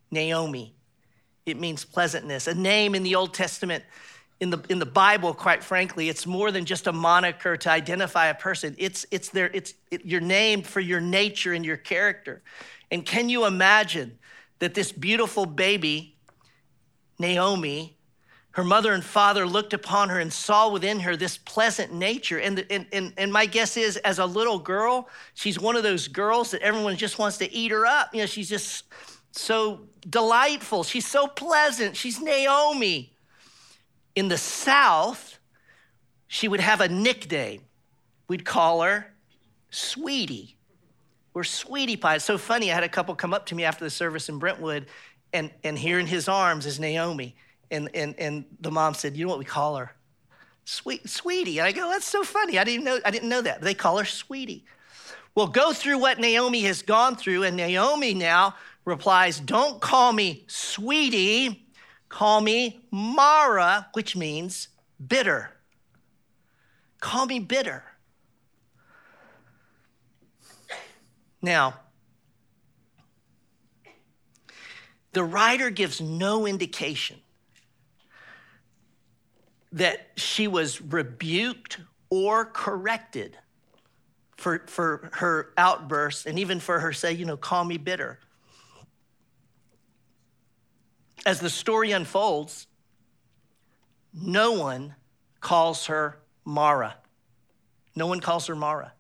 Naomi. 0.10 0.74
It 1.46 1.60
means 1.60 1.86
pleasantness. 1.86 2.48
A 2.48 2.56
name 2.56 2.96
in 2.96 3.04
the 3.04 3.14
Old 3.14 3.36
Testament 3.36 3.84
in 4.40 4.50
the, 4.50 4.60
in 4.68 4.80
the 4.80 4.88
Bible, 4.88 5.36
quite 5.36 5.64
frankly, 5.64 6.10
it's 6.10 6.26
more 6.26 6.50
than 6.50 6.66
just 6.66 6.88
a 6.88 6.92
moniker 6.92 7.56
to 7.56 7.70
identify 7.70 8.30
a 8.30 8.34
person. 8.34 8.76
It's, 8.80 9.06
it's, 9.12 9.30
their, 9.30 9.52
it's 9.54 9.76
it, 9.92 10.04
your 10.04 10.22
name 10.22 10.64
for 10.64 10.80
your 10.80 11.00
nature 11.00 11.54
and 11.54 11.64
your 11.64 11.78
character. 11.78 12.42
And 12.90 13.06
can 13.06 13.30
you 13.30 13.46
imagine 13.46 14.18
that 14.58 14.74
this 14.74 14.92
beautiful 14.92 15.46
baby, 15.46 16.18
Naomi, 17.20 17.93
her 18.54 18.64
mother 18.64 18.94
and 18.94 19.04
father 19.04 19.48
looked 19.48 19.74
upon 19.74 20.10
her 20.10 20.20
and 20.20 20.32
saw 20.32 20.70
within 20.70 21.00
her 21.02 21.16
this 21.16 21.38
pleasant 21.38 21.92
nature. 21.92 22.40
And, 22.40 22.64
and, 22.70 22.86
and, 22.92 23.14
and 23.18 23.34
my 23.34 23.48
guess 23.48 23.78
is, 23.78 23.98
as 23.98 24.20
a 24.20 24.26
little 24.26 24.60
girl, 24.60 25.10
she's 25.34 25.60
one 25.60 25.76
of 25.76 25.82
those 25.82 26.08
girls 26.08 26.52
that 26.52 26.62
everyone 26.62 26.96
just 26.96 27.18
wants 27.18 27.38
to 27.38 27.52
eat 27.52 27.72
her 27.72 27.86
up. 27.86 28.14
You 28.14 28.22
know, 28.22 28.26
she's 28.28 28.50
just 28.50 28.86
so 29.32 29.82
delightful. 30.08 30.84
She's 30.84 31.08
so 31.08 31.26
pleasant. 31.26 31.96
She's 31.96 32.22
Naomi. 32.22 33.16
In 34.16 34.28
the 34.28 34.38
South, 34.38 35.40
she 36.28 36.48
would 36.48 36.60
have 36.60 36.80
a 36.80 36.88
nickname. 36.88 37.62
We'd 38.28 38.46
call 38.46 38.84
her 38.84 39.16
Sweetie 39.72 40.58
or 41.34 41.44
Sweetie 41.44 41.98
Pie. 41.98 42.16
It's 42.16 42.26
so 42.26 42.38
funny. 42.38 42.72
I 42.72 42.76
had 42.76 42.84
a 42.84 42.90
couple 42.90 43.16
come 43.16 43.34
up 43.34 43.48
to 43.48 43.56
me 43.56 43.64
after 43.64 43.84
the 43.84 43.90
service 43.90 44.30
in 44.30 44.38
Brentwood, 44.38 44.86
and, 45.34 45.50
and 45.64 45.76
here 45.76 45.98
in 45.98 46.06
his 46.06 46.28
arms 46.28 46.68
is 46.68 46.80
Naomi. 46.80 47.36
And, 47.74 47.90
and, 47.96 48.14
and 48.20 48.46
the 48.62 48.70
mom 48.70 48.94
said, 48.94 49.18
You 49.18 49.26
know 49.26 49.30
what 49.30 49.40
we 49.40 49.46
call 49.46 49.78
her? 49.78 49.92
Sweet, 50.64 51.10
sweetie. 51.10 51.58
And 51.58 51.68
I 51.68 51.72
go, 51.72 51.90
That's 51.90 52.06
so 52.06 52.24
funny. 52.24 52.60
I 52.60 52.64
didn't 52.64 52.86
know, 52.86 53.00
I 53.04 53.10
didn't 53.10 53.30
know 53.30 53.42
that. 53.42 53.62
They 53.62 53.74
call 53.74 53.98
her 53.98 54.06
Sweetie. 54.06 54.64
Well, 55.34 55.48
go 55.48 55.74
through 55.74 55.98
what 55.98 56.20
Naomi 56.20 56.62
has 56.62 56.84
gone 56.84 57.16
through, 57.16 57.42
and 57.44 57.58
Naomi 57.58 58.14
now 58.14 58.56
replies, 58.86 59.40
Don't 59.40 59.82
call 59.82 60.14
me 60.14 60.46
sweetie, 60.48 61.66
Call 62.10 62.42
me 62.42 62.86
Mara, 62.92 63.88
which 63.94 64.16
means 64.16 64.68
bitter. 65.06 65.50
Call 67.00 67.26
me 67.26 67.40
bitter. 67.40 67.84
Now, 71.42 71.80
the 75.14 75.24
writer 75.24 75.72
gives 75.72 76.00
no 76.00 76.46
indication 76.46 77.23
that 79.74 80.12
she 80.16 80.48
was 80.48 80.82
rebuked 80.82 81.80
or 82.10 82.46
corrected 82.46 83.38
for, 84.38 84.64
for 84.68 85.10
her 85.14 85.54
outburst 85.58 86.26
and 86.26 86.40
even 86.40 86.60
for 86.60 86.80
her 86.80 86.94
say, 86.94 87.14
you 87.14 87.26
know, 87.26 87.38
call 87.38 87.64
me 87.64 87.78
bitter 87.78 88.20
as 91.26 91.40
the 91.40 91.50
story 91.50 91.92
unfolds, 91.92 92.68
no 94.14 94.54
one 94.54 94.96
calls 95.40 95.88
her 95.88 96.20
Mara. 96.46 96.96
No 97.96 98.08
one 98.08 98.20
calls 98.20 98.48
her 98.48 98.56
Mara. 98.56 98.94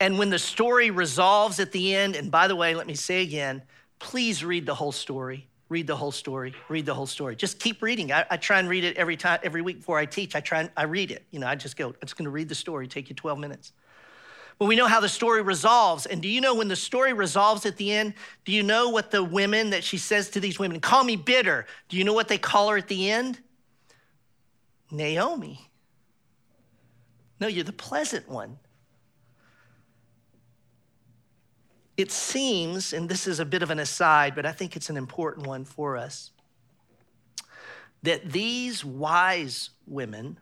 And 0.00 0.18
when 0.18 0.30
the 0.30 0.38
story 0.38 0.90
resolves 0.90 1.60
at 1.60 1.72
the 1.72 1.94
end, 1.94 2.16
and 2.16 2.30
by 2.30 2.48
the 2.48 2.56
way, 2.56 2.74
let 2.74 2.86
me 2.86 2.94
say 2.94 3.22
again, 3.22 3.62
please 3.98 4.44
read 4.44 4.66
the 4.66 4.74
whole 4.74 4.92
story. 4.92 5.48
Read 5.68 5.86
the 5.86 5.96
whole 5.96 6.12
story. 6.12 6.54
Read 6.68 6.86
the 6.86 6.94
whole 6.94 7.06
story. 7.06 7.36
Just 7.36 7.58
keep 7.58 7.82
reading. 7.82 8.12
I, 8.12 8.26
I 8.30 8.36
try 8.36 8.58
and 8.58 8.68
read 8.68 8.84
it 8.84 8.96
every 8.96 9.16
time, 9.16 9.40
every 9.42 9.62
week 9.62 9.78
before 9.78 9.98
I 9.98 10.04
teach. 10.04 10.36
I 10.36 10.40
try 10.40 10.60
and 10.60 10.70
I 10.76 10.84
read 10.84 11.10
it. 11.10 11.24
You 11.30 11.38
know, 11.40 11.46
I 11.46 11.54
just 11.54 11.76
go, 11.76 11.88
I'm 11.88 11.94
just 12.02 12.16
going 12.16 12.26
to 12.26 12.30
read 12.30 12.48
the 12.48 12.54
story. 12.54 12.86
Take 12.86 13.08
you 13.08 13.14
12 13.14 13.38
minutes. 13.38 13.72
But 14.58 14.66
we 14.66 14.76
know 14.76 14.86
how 14.86 15.00
the 15.00 15.08
story 15.08 15.42
resolves. 15.42 16.06
And 16.06 16.22
do 16.22 16.28
you 16.28 16.40
know 16.40 16.54
when 16.54 16.68
the 16.68 16.76
story 16.76 17.12
resolves 17.12 17.66
at 17.66 17.76
the 17.76 17.92
end? 17.92 18.14
Do 18.44 18.52
you 18.52 18.62
know 18.62 18.90
what 18.90 19.10
the 19.10 19.24
women 19.24 19.70
that 19.70 19.82
she 19.82 19.98
says 19.98 20.30
to 20.30 20.40
these 20.40 20.58
women, 20.58 20.80
call 20.80 21.02
me 21.02 21.16
bitter? 21.16 21.66
Do 21.88 21.96
you 21.96 22.04
know 22.04 22.12
what 22.12 22.28
they 22.28 22.38
call 22.38 22.68
her 22.68 22.76
at 22.76 22.88
the 22.88 23.10
end? 23.10 23.40
Naomi. 24.90 25.70
No, 27.40 27.48
you're 27.48 27.64
the 27.64 27.72
pleasant 27.72 28.28
one. 28.28 28.58
It 31.96 32.10
seems, 32.10 32.92
and 32.92 33.08
this 33.08 33.26
is 33.26 33.38
a 33.38 33.44
bit 33.44 33.62
of 33.62 33.70
an 33.70 33.78
aside, 33.78 34.34
but 34.34 34.46
I 34.46 34.52
think 34.52 34.76
it's 34.76 34.90
an 34.90 34.96
important 34.96 35.46
one 35.46 35.64
for 35.64 35.96
us, 35.96 36.30
that 38.02 38.32
these 38.32 38.84
wise 38.84 39.70
women 39.86 40.38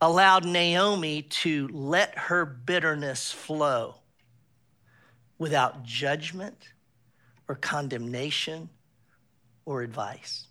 allowed 0.00 0.44
Naomi 0.44 1.22
to 1.22 1.68
let 1.68 2.16
her 2.16 2.44
bitterness 2.44 3.32
flow 3.32 3.96
without 5.38 5.82
judgment 5.82 6.68
or 7.48 7.56
condemnation 7.56 8.68
or 9.64 9.82
advice. 9.82 10.46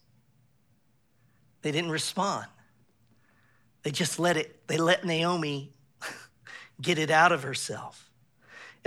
They 1.62 1.72
didn't 1.72 1.92
respond. 1.92 2.48
They 3.84 3.92
just 3.92 4.20
let 4.20 4.38
it, 4.38 4.68
they 4.68 4.78
let 4.78 5.06
Naomi 5.06 5.72
get 6.82 6.98
it 6.98 7.10
out 7.10 7.32
of 7.32 7.44
herself. 7.44 8.07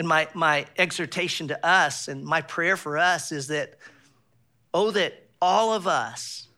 And 0.00 0.08
my, 0.08 0.28
my 0.32 0.64
exhortation 0.78 1.48
to 1.48 1.66
us 1.66 2.08
and 2.08 2.24
my 2.24 2.40
prayer 2.40 2.78
for 2.78 2.96
us 2.96 3.32
is 3.32 3.48
that, 3.48 3.74
oh, 4.72 4.90
that 4.92 5.28
all 5.42 5.74
of 5.74 5.86
us 5.86 6.48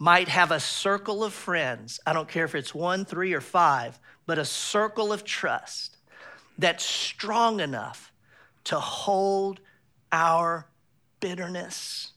might 0.00 0.26
have 0.26 0.50
a 0.50 0.58
circle 0.58 1.22
of 1.22 1.32
friends. 1.32 2.00
I 2.04 2.12
don't 2.12 2.26
care 2.26 2.44
if 2.44 2.56
it's 2.56 2.74
one, 2.74 3.04
three, 3.04 3.34
or 3.34 3.40
five, 3.40 4.00
but 4.26 4.36
a 4.36 4.44
circle 4.44 5.12
of 5.12 5.22
trust 5.22 5.98
that's 6.58 6.84
strong 6.84 7.60
enough 7.60 8.10
to 8.64 8.80
hold 8.80 9.60
our 10.10 10.66
bitterness 11.20 12.14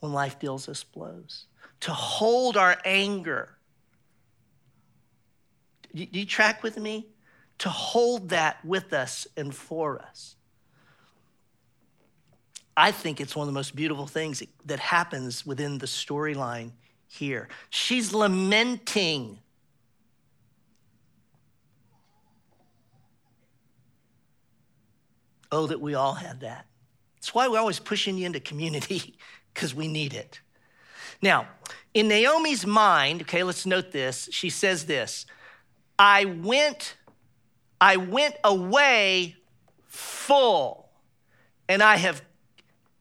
when 0.00 0.12
life 0.12 0.40
deals 0.40 0.68
us 0.68 0.82
blows, 0.82 1.46
to 1.78 1.92
hold 1.92 2.56
our 2.56 2.76
anger. 2.84 3.56
Do 5.94 6.08
you 6.10 6.26
track 6.26 6.64
with 6.64 6.76
me? 6.76 7.06
To 7.58 7.68
hold 7.68 8.28
that 8.30 8.64
with 8.64 8.92
us 8.92 9.26
and 9.36 9.54
for 9.54 10.00
us. 10.00 10.36
I 12.76 12.92
think 12.92 13.20
it's 13.20 13.34
one 13.34 13.48
of 13.48 13.52
the 13.52 13.58
most 13.58 13.74
beautiful 13.74 14.06
things 14.06 14.42
that 14.66 14.78
happens 14.78 15.44
within 15.44 15.78
the 15.78 15.86
storyline 15.86 16.70
here. 17.08 17.48
She's 17.70 18.12
lamenting. 18.14 19.40
Oh, 25.50 25.66
that 25.66 25.80
we 25.80 25.94
all 25.94 26.14
had 26.14 26.40
that. 26.40 26.66
That's 27.16 27.34
why 27.34 27.48
we're 27.48 27.58
always 27.58 27.80
pushing 27.80 28.16
you 28.16 28.26
into 28.26 28.38
community 28.38 29.16
because 29.54 29.74
we 29.74 29.88
need 29.88 30.14
it. 30.14 30.40
Now, 31.20 31.48
in 31.94 32.06
Naomi's 32.06 32.64
mind, 32.64 33.22
okay, 33.22 33.42
let's 33.42 33.66
note 33.66 33.90
this. 33.90 34.28
She 34.30 34.50
says 34.50 34.86
this 34.86 35.26
I 35.98 36.26
went, 36.26 36.96
I 37.80 37.96
went 37.96 38.34
away 38.44 39.36
full, 39.86 40.88
and 41.68 41.82
I 41.82 41.96
have, 41.96 42.22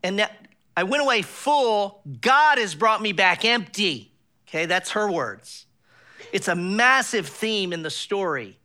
and 0.03 0.19
that 0.19 0.47
I 0.75 0.83
went 0.83 1.03
away 1.03 1.23
full. 1.23 2.01
God 2.21 2.57
has 2.57 2.75
brought 2.75 3.01
me 3.01 3.11
back 3.11 3.43
empty. 3.43 4.11
Okay, 4.47 4.65
that's 4.65 4.91
her 4.91 5.11
words. 5.11 5.65
It's 6.31 6.47
a 6.47 6.55
massive 6.55 7.27
theme 7.27 7.73
in 7.73 7.83
the 7.83 7.89
story. 7.89 8.57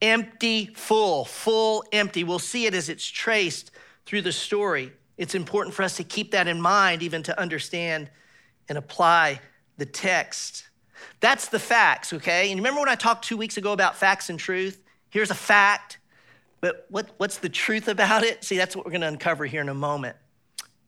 Empty, 0.00 0.66
full, 0.74 1.24
full, 1.24 1.84
empty. 1.92 2.24
We'll 2.24 2.38
see 2.38 2.66
it 2.66 2.74
as 2.74 2.88
it's 2.88 3.06
traced 3.06 3.70
through 4.04 4.22
the 4.22 4.32
story. 4.32 4.92
It's 5.16 5.34
important 5.34 5.74
for 5.74 5.82
us 5.82 5.96
to 5.98 6.04
keep 6.04 6.32
that 6.32 6.48
in 6.48 6.60
mind, 6.60 7.02
even 7.02 7.22
to 7.24 7.38
understand 7.38 8.10
and 8.68 8.76
apply 8.76 9.40
the 9.76 9.86
text. 9.86 10.68
That's 11.20 11.48
the 11.48 11.58
facts, 11.58 12.12
okay? 12.12 12.50
And 12.50 12.58
remember 12.58 12.80
when 12.80 12.88
I 12.88 12.96
talked 12.96 13.24
two 13.24 13.36
weeks 13.36 13.56
ago 13.56 13.72
about 13.72 13.96
facts 13.96 14.28
and 14.28 14.38
truth? 14.38 14.82
Here's 15.12 15.30
a 15.30 15.36
fact, 15.36 15.98
but 16.60 16.86
what, 16.88 17.10
what's 17.18 17.36
the 17.36 17.48
truth 17.48 17.86
about 17.86 18.24
it? 18.24 18.42
See, 18.42 18.56
that's 18.56 18.74
what 18.74 18.86
we're 18.86 18.92
gonna 18.92 19.08
uncover 19.08 19.44
here 19.46 19.60
in 19.60 19.68
a 19.68 19.74
moment. 19.74 20.16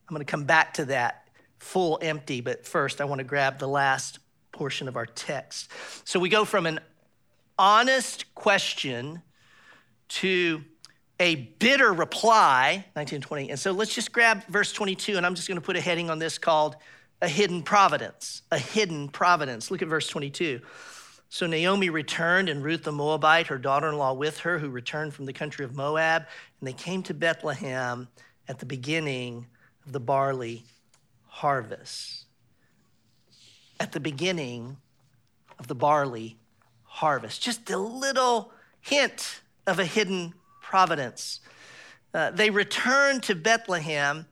I'm 0.09 0.15
gonna 0.15 0.25
come 0.25 0.45
back 0.45 0.75
to 0.75 0.87
that 0.87 1.29
full 1.59 1.99
empty, 2.03 2.41
but 2.41 2.67
first 2.67 3.01
I 3.01 3.05
wanna 3.05 3.23
grab 3.23 3.59
the 3.59 3.69
last 3.69 4.19
portion 4.51 4.89
of 4.89 4.97
our 4.97 5.05
text. 5.05 5.71
So 6.05 6.19
we 6.19 6.31
go 6.31 6.47
from 6.47 6.65
an 6.65 6.81
honest 7.59 8.35
question 8.35 9.21
to 10.09 10.65
a 11.21 11.35
bitter 11.59 11.93
reply, 11.93 12.87
1920. 12.95 13.51
And 13.51 13.59
so 13.59 13.73
let's 13.73 13.95
just 13.95 14.11
grab 14.11 14.43
verse 14.47 14.73
22, 14.73 15.17
and 15.17 15.27
I'm 15.27 15.35
just 15.35 15.49
going 15.49 15.61
to 15.61 15.65
put 15.65 15.77
a 15.77 15.81
heading 15.81 16.11
on 16.11 16.19
this 16.19 16.39
called 16.39 16.77
a 17.23 17.29
hidden 17.29 17.63
providence. 17.63 18.43
A 18.51 18.59
hidden 18.59 19.09
providence. 19.09 19.71
Look 19.71 19.83
at 19.83 19.89
verse 19.89 20.09
22. 20.09 20.61
So 21.35 21.49
Naomi 21.49 21.91
returned, 21.91 22.49
and 22.49 22.63
Ruth 22.63 22.85
the 22.85 22.93
Moabite, 22.93 23.49
her 23.49 23.59
daughter 23.59 23.89
in 23.89 23.99
law, 23.99 24.13
with 24.13 24.39
her, 24.39 24.61
who 24.61 24.71
returned 24.71 25.15
from 25.15 25.25
the 25.25 25.33
country 25.33 25.65
of 25.65 25.75
Moab, 25.75 26.27
and 26.61 26.69
they 26.69 26.73
came 26.73 27.03
to 27.03 27.13
Bethlehem 27.13 28.07
at 28.47 28.61
the 28.61 28.67
beginning 28.67 29.47
of 29.85 29.91
the 29.91 29.99
barley 29.99 30.63
harvest. 31.27 32.27
At 33.81 33.91
the 33.91 33.99
beginning 33.99 34.77
of 35.59 35.67
the 35.67 35.75
barley 35.75 36.37
harvest. 36.85 37.43
Just 37.43 37.69
a 37.69 37.79
little 37.79 38.53
hint 38.81 39.41
of 39.67 39.81
a 39.81 39.85
hidden 39.85 40.35
providence. 40.63 41.41
Uh, 42.15 42.31
they 42.31 42.51
return 42.51 43.21
to 43.23 43.35
Bethlehem. 43.35 44.29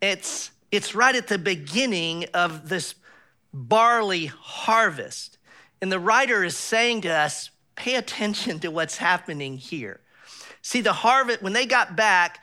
It's, 0.00 0.50
it's 0.72 0.94
right 0.94 1.14
at 1.14 1.26
the 1.26 1.36
beginning 1.36 2.24
of 2.32 2.70
this 2.70 2.94
barley 3.52 4.26
harvest. 4.26 5.37
And 5.80 5.92
the 5.92 6.00
writer 6.00 6.44
is 6.44 6.56
saying 6.56 7.02
to 7.02 7.08
us, 7.10 7.50
pay 7.76 7.94
attention 7.94 8.58
to 8.60 8.70
what's 8.70 8.96
happening 8.96 9.56
here. 9.56 10.00
See, 10.62 10.80
the 10.80 10.92
harvest, 10.92 11.42
when 11.42 11.52
they 11.52 11.66
got 11.66 11.96
back, 11.96 12.42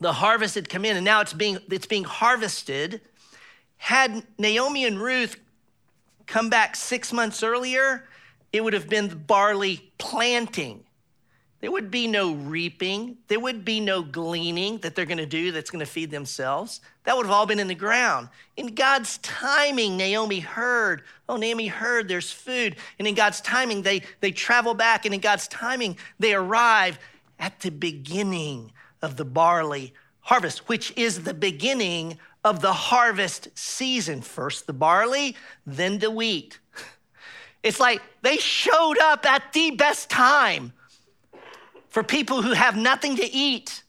the 0.00 0.12
harvest 0.12 0.54
had 0.54 0.68
come 0.68 0.84
in 0.84 0.96
and 0.96 1.04
now 1.04 1.20
it's 1.20 1.32
being, 1.32 1.58
it's 1.70 1.86
being 1.86 2.04
harvested. 2.04 3.00
Had 3.76 4.24
Naomi 4.38 4.84
and 4.84 5.00
Ruth 5.00 5.36
come 6.26 6.48
back 6.48 6.76
six 6.76 7.12
months 7.12 7.42
earlier, 7.42 8.08
it 8.52 8.62
would 8.62 8.74
have 8.74 8.88
been 8.88 9.08
the 9.08 9.16
barley 9.16 9.92
planting. 9.98 10.84
There 11.62 11.70
would 11.70 11.92
be 11.92 12.08
no 12.08 12.32
reaping. 12.32 13.18
There 13.28 13.38
would 13.38 13.64
be 13.64 13.78
no 13.78 14.02
gleaning 14.02 14.78
that 14.78 14.96
they're 14.96 15.06
going 15.06 15.18
to 15.18 15.26
do 15.26 15.52
that's 15.52 15.70
going 15.70 15.84
to 15.84 15.90
feed 15.90 16.10
themselves. 16.10 16.80
That 17.04 17.16
would 17.16 17.24
have 17.24 17.32
all 17.32 17.46
been 17.46 17.60
in 17.60 17.68
the 17.68 17.74
ground. 17.76 18.30
In 18.56 18.74
God's 18.74 19.18
timing, 19.18 19.96
Naomi 19.96 20.40
heard, 20.40 21.04
oh, 21.28 21.36
Naomi 21.36 21.68
heard 21.68 22.08
there's 22.08 22.32
food. 22.32 22.74
And 22.98 23.06
in 23.06 23.14
God's 23.14 23.40
timing, 23.40 23.82
they, 23.82 24.02
they 24.18 24.32
travel 24.32 24.74
back. 24.74 25.04
And 25.04 25.14
in 25.14 25.20
God's 25.20 25.46
timing, 25.46 25.96
they 26.18 26.34
arrive 26.34 26.98
at 27.38 27.60
the 27.60 27.70
beginning 27.70 28.72
of 29.00 29.16
the 29.16 29.24
barley 29.24 29.94
harvest, 30.22 30.68
which 30.68 30.92
is 30.96 31.22
the 31.22 31.34
beginning 31.34 32.18
of 32.42 32.60
the 32.60 32.72
harvest 32.72 33.48
season. 33.54 34.20
First 34.20 34.66
the 34.66 34.72
barley, 34.72 35.36
then 35.64 36.00
the 36.00 36.10
wheat. 36.10 36.58
It's 37.62 37.78
like 37.78 38.02
they 38.22 38.38
showed 38.38 38.98
up 38.98 39.24
at 39.24 39.52
the 39.52 39.70
best 39.70 40.10
time 40.10 40.72
for 41.92 42.02
people 42.02 42.40
who 42.40 42.54
have 42.54 42.74
nothing 42.74 43.16
to 43.16 43.30
eat. 43.30 43.82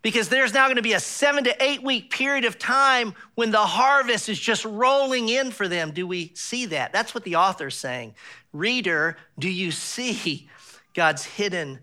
Because 0.00 0.30
there's 0.30 0.54
now 0.54 0.64
going 0.66 0.76
to 0.76 0.82
be 0.82 0.94
a 0.94 1.00
seven 1.00 1.44
to 1.44 1.62
eight 1.62 1.82
week 1.82 2.10
period 2.10 2.46
of 2.46 2.58
time 2.58 3.14
when 3.34 3.50
the 3.50 3.58
harvest 3.58 4.30
is 4.30 4.38
just 4.38 4.64
rolling 4.64 5.28
in 5.28 5.50
for 5.50 5.68
them. 5.68 5.92
Do 5.92 6.06
we 6.06 6.32
see 6.34 6.64
that? 6.66 6.94
That's 6.94 7.14
what 7.14 7.24
the 7.24 7.36
author's 7.36 7.76
saying. 7.76 8.14
Reader, 8.54 9.18
do 9.38 9.50
you 9.50 9.70
see 9.70 10.48
God's 10.94 11.24
hidden 11.24 11.80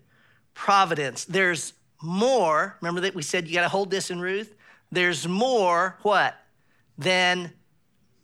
providence? 0.54 1.24
There's 1.24 1.72
more. 2.02 2.76
Remember 2.80 3.02
that 3.02 3.14
we 3.14 3.22
said 3.22 3.46
you 3.46 3.54
got 3.54 3.62
to 3.62 3.68
hold 3.68 3.92
this 3.92 4.10
in 4.10 4.20
Ruth? 4.20 4.56
There's 4.90 5.26
more, 5.26 5.98
what? 6.02 6.34
Than 6.98 7.52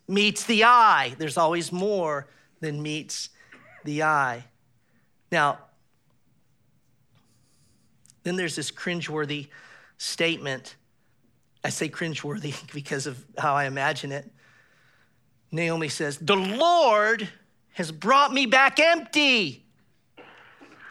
meets 0.09 0.45
the 0.45 0.65
eye. 0.65 1.15
There's 1.17 1.37
always 1.37 1.71
more 1.71 2.27
than 2.61 2.83
meets 2.83 3.31
the 3.85 4.03
eye. 4.03 4.45
Now, 5.31 5.59
then 8.29 8.37
there's 8.37 8.55
this 8.55 8.71
cringeworthy 8.71 9.49
statement. 9.97 10.77
I 11.65 11.71
say 11.71 11.89
cringeworthy 11.89 12.55
because 12.75 13.07
of 13.07 13.25
how 13.39 13.55
I 13.55 13.65
imagine 13.65 14.13
it. 14.13 14.31
Naomi 15.51 15.89
says, 15.89 16.19
The 16.19 16.37
Lord 16.37 17.27
has 17.73 17.91
brought 17.91 18.33
me 18.33 18.45
back 18.45 18.79
empty. 18.79 19.65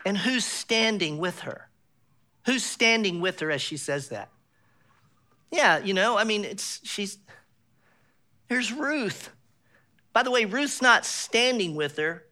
And 0.04 0.18
who's 0.18 0.46
standing 0.46 1.18
with 1.18 1.42
her? 1.42 1.70
Who's 2.46 2.64
standing 2.64 3.22
with 3.22 3.42
her 3.42 3.52
as 3.52 3.62
she 3.62 3.78
says 3.78 4.10
that? 4.10 4.30
Yeah, 5.52 5.78
you 5.78 5.94
know, 5.94 6.18
I 6.18 6.24
mean, 6.24 6.44
it's 6.44 6.80
she's 6.84 7.18
here's 8.48 8.72
Ruth. 8.72 9.30
By 10.14 10.24
the 10.24 10.32
way, 10.32 10.46
Ruth's 10.46 10.82
not 10.82 11.06
standing 11.06 11.76
with 11.76 11.98
her. 11.98 12.24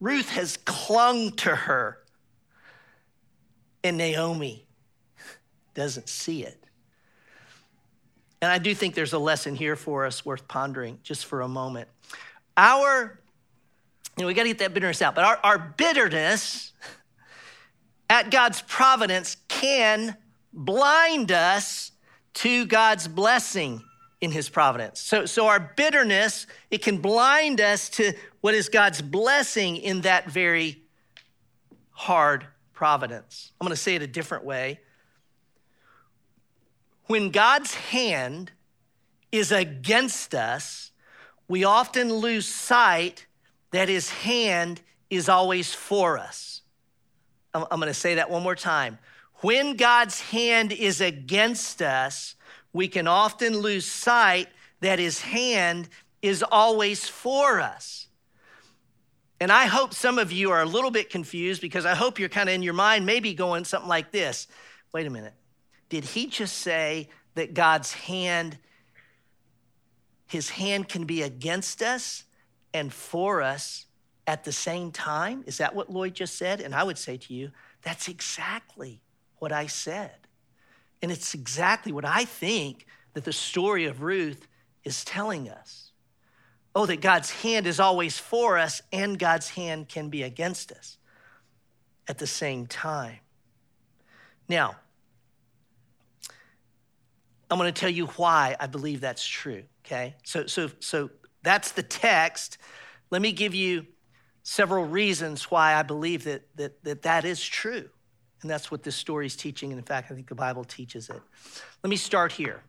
Ruth 0.00 0.30
has 0.30 0.56
clung 0.56 1.30
to 1.32 1.54
her 1.54 2.01
and 3.84 3.96
Naomi 3.96 4.66
doesn't 5.74 6.08
see 6.08 6.44
it. 6.44 6.62
And 8.40 8.50
I 8.50 8.58
do 8.58 8.74
think 8.74 8.94
there's 8.94 9.12
a 9.12 9.18
lesson 9.18 9.54
here 9.54 9.76
for 9.76 10.04
us 10.04 10.24
worth 10.24 10.48
pondering 10.48 10.98
just 11.02 11.26
for 11.26 11.42
a 11.42 11.48
moment. 11.48 11.88
Our, 12.56 13.20
you 14.16 14.22
know, 14.22 14.26
we 14.26 14.34
got 14.34 14.42
to 14.42 14.48
get 14.48 14.58
that 14.58 14.74
bitterness 14.74 15.00
out, 15.00 15.14
but 15.14 15.24
our, 15.24 15.38
our 15.44 15.58
bitterness 15.58 16.72
at 18.10 18.30
God's 18.30 18.60
providence 18.62 19.36
can 19.48 20.16
blind 20.52 21.30
us 21.30 21.92
to 22.34 22.66
God's 22.66 23.06
blessing 23.06 23.82
in 24.20 24.30
his 24.30 24.48
providence. 24.48 25.00
So, 25.00 25.24
so 25.26 25.46
our 25.46 25.72
bitterness, 25.76 26.46
it 26.70 26.82
can 26.82 26.98
blind 26.98 27.60
us 27.60 27.88
to 27.90 28.12
what 28.40 28.54
is 28.54 28.68
God's 28.68 29.02
blessing 29.02 29.76
in 29.76 30.02
that 30.02 30.30
very 30.30 30.82
hard 31.90 32.46
providence. 32.72 33.52
I'm 33.60 33.66
going 33.66 33.74
to 33.74 33.80
say 33.80 33.94
it 33.94 34.02
a 34.02 34.06
different 34.06 34.44
way. 34.44 34.80
When 37.06 37.30
God's 37.30 37.74
hand 37.74 38.52
is 39.30 39.52
against 39.52 40.34
us, 40.34 40.90
we 41.48 41.64
often 41.64 42.12
lose 42.12 42.46
sight 42.46 43.26
that 43.72 43.88
his 43.88 44.10
hand 44.10 44.80
is 45.10 45.28
always 45.28 45.74
for 45.74 46.18
us. 46.18 46.62
I'm, 47.54 47.66
going 47.68 47.88
to 47.88 47.94
say 47.94 48.14
that 48.14 48.30
one 48.30 48.42
more 48.42 48.54
time. 48.54 48.98
When 49.36 49.76
God's 49.76 50.20
hand 50.20 50.72
is 50.72 51.00
against 51.00 51.82
us, 51.82 52.34
we 52.72 52.88
can 52.88 53.06
often 53.06 53.58
lose 53.58 53.84
sight 53.84 54.48
that 54.80 54.98
his 54.98 55.20
hand 55.20 55.88
is 56.22 56.42
always 56.42 57.08
for 57.08 57.60
us. 57.60 58.06
And 59.42 59.50
I 59.50 59.64
hope 59.64 59.92
some 59.92 60.20
of 60.20 60.30
you 60.30 60.52
are 60.52 60.62
a 60.62 60.66
little 60.66 60.92
bit 60.92 61.10
confused 61.10 61.60
because 61.60 61.84
I 61.84 61.96
hope 61.96 62.20
you're 62.20 62.28
kind 62.28 62.48
of 62.48 62.54
in 62.54 62.62
your 62.62 62.74
mind 62.74 63.04
maybe 63.04 63.34
going 63.34 63.64
something 63.64 63.88
like 63.88 64.12
this 64.12 64.46
wait 64.92 65.04
a 65.04 65.10
minute. 65.10 65.34
Did 65.88 66.04
he 66.04 66.28
just 66.28 66.58
say 66.58 67.08
that 67.34 67.52
God's 67.52 67.92
hand, 67.92 68.56
his 70.28 70.50
hand 70.50 70.88
can 70.88 71.06
be 71.06 71.22
against 71.22 71.82
us 71.82 72.22
and 72.72 72.92
for 72.92 73.42
us 73.42 73.86
at 74.28 74.44
the 74.44 74.52
same 74.52 74.92
time? 74.92 75.42
Is 75.44 75.58
that 75.58 75.74
what 75.74 75.90
Lloyd 75.90 76.14
just 76.14 76.36
said? 76.36 76.60
And 76.60 76.72
I 76.72 76.84
would 76.84 76.96
say 76.96 77.16
to 77.16 77.34
you, 77.34 77.50
that's 77.82 78.06
exactly 78.06 79.00
what 79.40 79.50
I 79.50 79.66
said. 79.66 80.28
And 81.02 81.10
it's 81.10 81.34
exactly 81.34 81.90
what 81.90 82.04
I 82.04 82.26
think 82.26 82.86
that 83.14 83.24
the 83.24 83.32
story 83.32 83.86
of 83.86 84.02
Ruth 84.02 84.46
is 84.84 85.04
telling 85.04 85.48
us. 85.48 85.90
Oh, 86.74 86.86
that 86.86 87.00
God's 87.00 87.30
hand 87.30 87.66
is 87.66 87.78
always 87.78 88.18
for 88.18 88.58
us 88.58 88.80
and 88.92 89.18
God's 89.18 89.50
hand 89.50 89.88
can 89.88 90.08
be 90.08 90.22
against 90.22 90.72
us 90.72 90.96
at 92.08 92.18
the 92.18 92.26
same 92.26 92.66
time. 92.66 93.18
Now, 94.48 94.76
I'm 97.50 97.58
going 97.58 97.72
to 97.72 97.78
tell 97.78 97.90
you 97.90 98.06
why 98.06 98.56
I 98.58 98.66
believe 98.66 99.02
that's 99.02 99.26
true, 99.26 99.64
okay? 99.84 100.16
So, 100.24 100.46
so, 100.46 100.70
so 100.80 101.10
that's 101.42 101.72
the 101.72 101.82
text. 101.82 102.56
Let 103.10 103.20
me 103.20 103.32
give 103.32 103.54
you 103.54 103.86
several 104.42 104.86
reasons 104.86 105.50
why 105.50 105.74
I 105.74 105.82
believe 105.82 106.24
that 106.24 106.42
that, 106.56 106.82
that, 106.84 107.02
that 107.02 107.24
is 107.26 107.42
true. 107.42 107.88
And 108.40 108.50
that's 108.50 108.70
what 108.70 108.82
this 108.82 108.96
story 108.96 109.26
is 109.26 109.36
teaching. 109.36 109.70
And 109.70 109.78
in 109.78 109.84
fact, 109.84 110.10
I 110.10 110.14
think 110.14 110.28
the 110.28 110.34
Bible 110.34 110.64
teaches 110.64 111.08
it. 111.10 111.20
Let 111.82 111.90
me 111.90 111.96
start 111.96 112.32
here. 112.32 112.62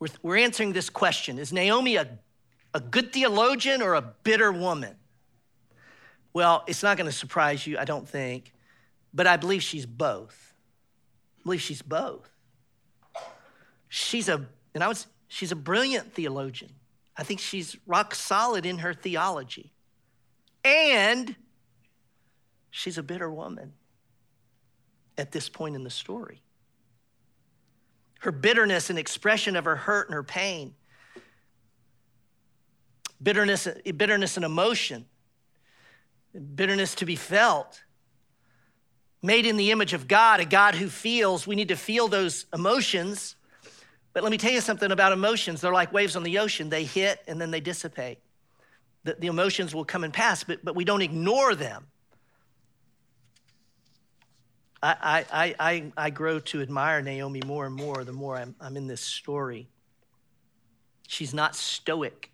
We're, 0.00 0.08
we're 0.22 0.38
answering 0.38 0.72
this 0.72 0.90
question 0.90 1.38
Is 1.38 1.52
Naomi 1.52 1.96
a, 1.96 2.18
a 2.74 2.80
good 2.80 3.12
theologian 3.12 3.82
or 3.82 3.94
a 3.94 4.02
bitter 4.02 4.50
woman? 4.50 4.96
Well, 6.32 6.64
it's 6.66 6.82
not 6.82 6.96
going 6.96 7.10
to 7.10 7.16
surprise 7.16 7.66
you, 7.66 7.78
I 7.78 7.84
don't 7.84 8.08
think, 8.08 8.52
but 9.12 9.26
I 9.26 9.36
believe 9.36 9.62
she's 9.62 9.86
both. 9.86 10.54
I 11.40 11.42
believe 11.44 11.60
she's 11.60 11.82
both. 11.82 12.30
She's 13.88 14.28
a, 14.28 14.46
and 14.74 14.84
I 14.84 14.88
was, 14.88 15.08
she's 15.26 15.50
a 15.50 15.56
brilliant 15.56 16.14
theologian. 16.14 16.70
I 17.16 17.24
think 17.24 17.40
she's 17.40 17.76
rock 17.86 18.14
solid 18.14 18.64
in 18.64 18.78
her 18.78 18.94
theology. 18.94 19.72
And 20.64 21.34
she's 22.70 22.96
a 22.96 23.02
bitter 23.02 23.30
woman 23.30 23.72
at 25.18 25.32
this 25.32 25.48
point 25.48 25.74
in 25.74 25.82
the 25.82 25.90
story. 25.90 26.42
Her 28.20 28.32
bitterness, 28.32 28.88
an 28.90 28.96
expression 28.96 29.56
of 29.56 29.64
her 29.64 29.76
hurt 29.76 30.08
and 30.08 30.14
her 30.14 30.22
pain. 30.22 30.74
Bitterness, 33.22 33.68
bitterness 33.96 34.36
and 34.36 34.44
emotion. 34.44 35.04
Bitterness 36.54 36.94
to 36.96 37.04
be 37.04 37.16
felt. 37.16 37.82
Made 39.22 39.44
in 39.44 39.58
the 39.58 39.70
image 39.70 39.92
of 39.92 40.08
God, 40.08 40.40
a 40.40 40.46
God 40.46 40.74
who 40.74 40.88
feels. 40.88 41.46
We 41.46 41.56
need 41.56 41.68
to 41.68 41.76
feel 41.76 42.08
those 42.08 42.46
emotions 42.54 43.36
but 44.12 44.22
let 44.22 44.30
me 44.30 44.38
tell 44.38 44.52
you 44.52 44.60
something 44.60 44.90
about 44.90 45.12
emotions. 45.12 45.60
They're 45.60 45.72
like 45.72 45.92
waves 45.92 46.16
on 46.16 46.22
the 46.22 46.38
ocean, 46.38 46.68
they 46.68 46.84
hit 46.84 47.20
and 47.28 47.40
then 47.40 47.50
they 47.50 47.60
dissipate. 47.60 48.18
The, 49.04 49.14
the 49.18 49.28
emotions 49.28 49.74
will 49.74 49.84
come 49.84 50.04
and 50.04 50.12
pass, 50.12 50.44
but, 50.44 50.64
but 50.64 50.74
we 50.74 50.84
don't 50.84 51.02
ignore 51.02 51.54
them. 51.54 51.86
I, 54.82 55.26
I, 55.30 55.54
I, 55.58 55.92
I 55.96 56.10
grow 56.10 56.38
to 56.40 56.62
admire 56.62 57.02
Naomi 57.02 57.42
more 57.44 57.66
and 57.66 57.74
more 57.74 58.02
the 58.02 58.12
more 58.12 58.36
I'm, 58.36 58.54
I'm 58.60 58.76
in 58.76 58.86
this 58.86 59.02
story. 59.02 59.68
She's 61.06 61.34
not 61.34 61.54
stoic, 61.54 62.30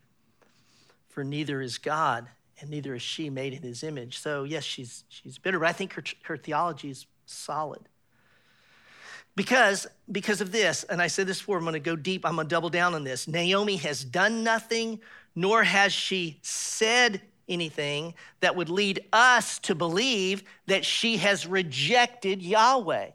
for 1.09 1.25
neither 1.25 1.61
is 1.61 1.79
God, 1.79 2.29
and 2.61 2.71
neither 2.71 2.95
is 2.95 3.03
she 3.03 3.31
made 3.31 3.53
in 3.53 3.63
his 3.63 3.83
image. 3.83 4.19
So, 4.19 4.45
yes, 4.45 4.63
she's, 4.63 5.05
she's 5.09 5.39
bitter, 5.39 5.59
but 5.59 5.69
I 5.69 5.73
think 5.73 5.95
her, 5.95 6.05
her 6.23 6.37
theology 6.37 6.91
is 6.91 7.07
solid. 7.25 7.89
Because, 9.35 9.87
because 10.11 10.41
of 10.41 10.53
this, 10.53 10.85
and 10.85 11.03
I 11.03 11.09
said 11.09 11.27
this 11.27 11.41
before, 11.41 11.59
I'm 11.59 11.65
gonna 11.65 11.81
go 11.81 11.97
deep, 11.97 12.25
I'm 12.25 12.37
gonna 12.37 12.49
double 12.49 12.71
down 12.71 12.95
on 12.95 13.03
this. 13.03 13.27
Naomi 13.27 13.77
has 13.77 14.05
done 14.05 14.45
nothing, 14.45 15.01
nor 15.35 15.65
has 15.65 15.93
she 15.93 16.39
said 16.43 17.21
anything 17.49 18.15
that 18.41 18.57
would 18.57 18.71
lead 18.71 19.01
us 19.13 19.59
to 19.61 19.75
believe 19.75 20.43
that 20.67 20.85
she 20.85 21.19
has 21.19 21.47
rejected 21.47 22.43
Yahweh. 22.43 23.11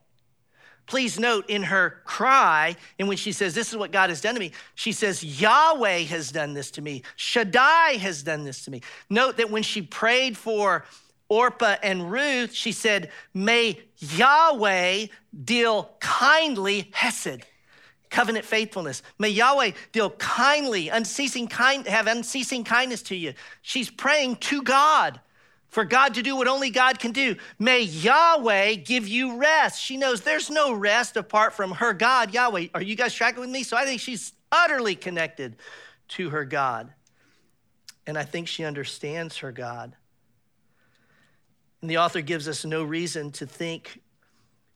Please 0.87 1.19
note 1.19 1.49
in 1.49 1.63
her 1.63 2.01
cry, 2.03 2.75
and 2.99 3.07
when 3.07 3.15
she 3.15 3.31
says, 3.31 3.53
This 3.53 3.69
is 3.69 3.77
what 3.77 3.91
God 3.91 4.09
has 4.09 4.19
done 4.19 4.33
to 4.33 4.39
me, 4.39 4.51
she 4.75 4.91
says, 4.91 5.23
Yahweh 5.23 5.99
has 5.99 6.31
done 6.31 6.53
this 6.53 6.71
to 6.71 6.81
me. 6.81 7.03
Shaddai 7.15 7.93
has 7.93 8.23
done 8.23 8.43
this 8.43 8.65
to 8.65 8.71
me. 8.71 8.81
Note 9.09 9.37
that 9.37 9.49
when 9.49 9.63
she 9.63 9.81
prayed 9.81 10.35
for 10.35 10.83
Orpah 11.29 11.77
and 11.81 12.11
Ruth, 12.11 12.53
she 12.53 12.73
said, 12.73 13.09
May 13.33 13.79
Yahweh 13.99 15.05
deal 15.45 15.95
kindly, 16.01 16.89
Hesed, 16.93 17.43
covenant 18.11 18.45
faithfulness. 18.45 19.01
May 19.17 19.29
Yahweh 19.29 19.71
deal 19.91 20.11
kindly, 20.11 20.89
unceasing 20.89 21.47
kind, 21.47 21.87
have 21.87 22.05
unceasing 22.05 22.63
kindness 22.63 23.01
to 23.03 23.15
you. 23.15 23.33
She's 23.63 23.89
praying 23.89 24.35
to 24.37 24.61
God 24.61 25.19
for 25.69 25.85
God 25.85 26.13
to 26.15 26.21
do 26.21 26.35
what 26.35 26.47
only 26.47 26.69
God 26.69 26.99
can 26.99 27.13
do. 27.13 27.37
May 27.57 27.81
Yahweh 27.81 28.75
give 28.75 29.07
you 29.07 29.37
rest. 29.37 29.81
She 29.81 29.97
knows 29.97 30.21
there's 30.21 30.49
no 30.49 30.73
rest 30.73 31.15
apart 31.17 31.53
from 31.53 31.71
her 31.71 31.93
God, 31.93 32.33
Yahweh. 32.33 32.67
Are 32.75 32.81
you 32.81 32.95
guys 32.95 33.13
tracking 33.13 33.39
with 33.39 33.49
me? 33.49 33.63
So 33.63 33.77
I 33.77 33.85
think 33.85 34.01
she's 34.01 34.33
utterly 34.51 34.95
connected 34.95 35.55
to 36.09 36.29
her 36.29 36.45
God. 36.45 36.93
And 38.05 38.17
I 38.17 38.23
think 38.23 38.47
she 38.47 38.65
understands 38.65 39.37
her 39.37 39.51
God. 39.51 39.95
And 41.81 41.89
the 41.89 41.97
author 41.97 42.21
gives 42.21 42.47
us 42.47 42.65
no 42.65 42.83
reason 42.83 43.31
to 43.33 43.45
think 43.45 44.01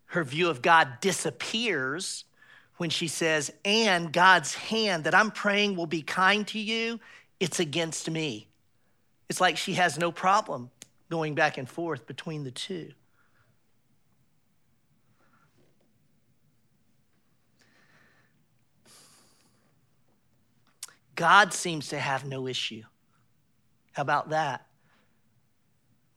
her 0.07 0.23
view 0.23 0.49
of 0.49 0.61
God 0.61 0.99
disappears 1.01 2.24
when 2.77 2.89
she 2.89 3.07
says, 3.07 3.51
and 3.63 4.11
God's 4.11 4.53
hand 4.53 5.05
that 5.05 5.15
I'm 5.15 5.31
praying 5.31 5.75
will 5.75 5.87
be 5.87 6.01
kind 6.01 6.45
to 6.47 6.59
you, 6.59 6.99
it's 7.39 7.59
against 7.59 8.09
me. 8.09 8.47
It's 9.29 9.41
like 9.41 9.57
she 9.57 9.73
has 9.73 9.97
no 9.97 10.11
problem 10.11 10.69
going 11.09 11.35
back 11.35 11.57
and 11.57 11.69
forth 11.69 12.05
between 12.05 12.43
the 12.43 12.51
two. 12.51 12.91
God 21.15 21.53
seems 21.53 21.89
to 21.89 21.99
have 21.99 22.25
no 22.25 22.45
issue. 22.45 22.83
How 23.93 24.01
about 24.01 24.29
that? 24.29 24.67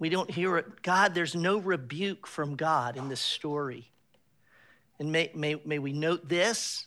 We 0.00 0.08
don't 0.08 0.30
hear 0.30 0.56
it. 0.58 0.82
God, 0.82 1.14
there's 1.14 1.34
no 1.34 1.58
rebuke 1.58 2.26
from 2.26 2.56
God 2.56 2.96
in 2.96 3.08
this 3.08 3.20
story. 3.20 3.90
And 4.98 5.12
may, 5.12 5.30
may, 5.34 5.60
may 5.64 5.78
we 5.78 5.92
note 5.92 6.28
this 6.28 6.86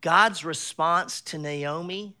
God's 0.00 0.44
response 0.44 1.20
to 1.22 1.38
Naomi, 1.38 2.14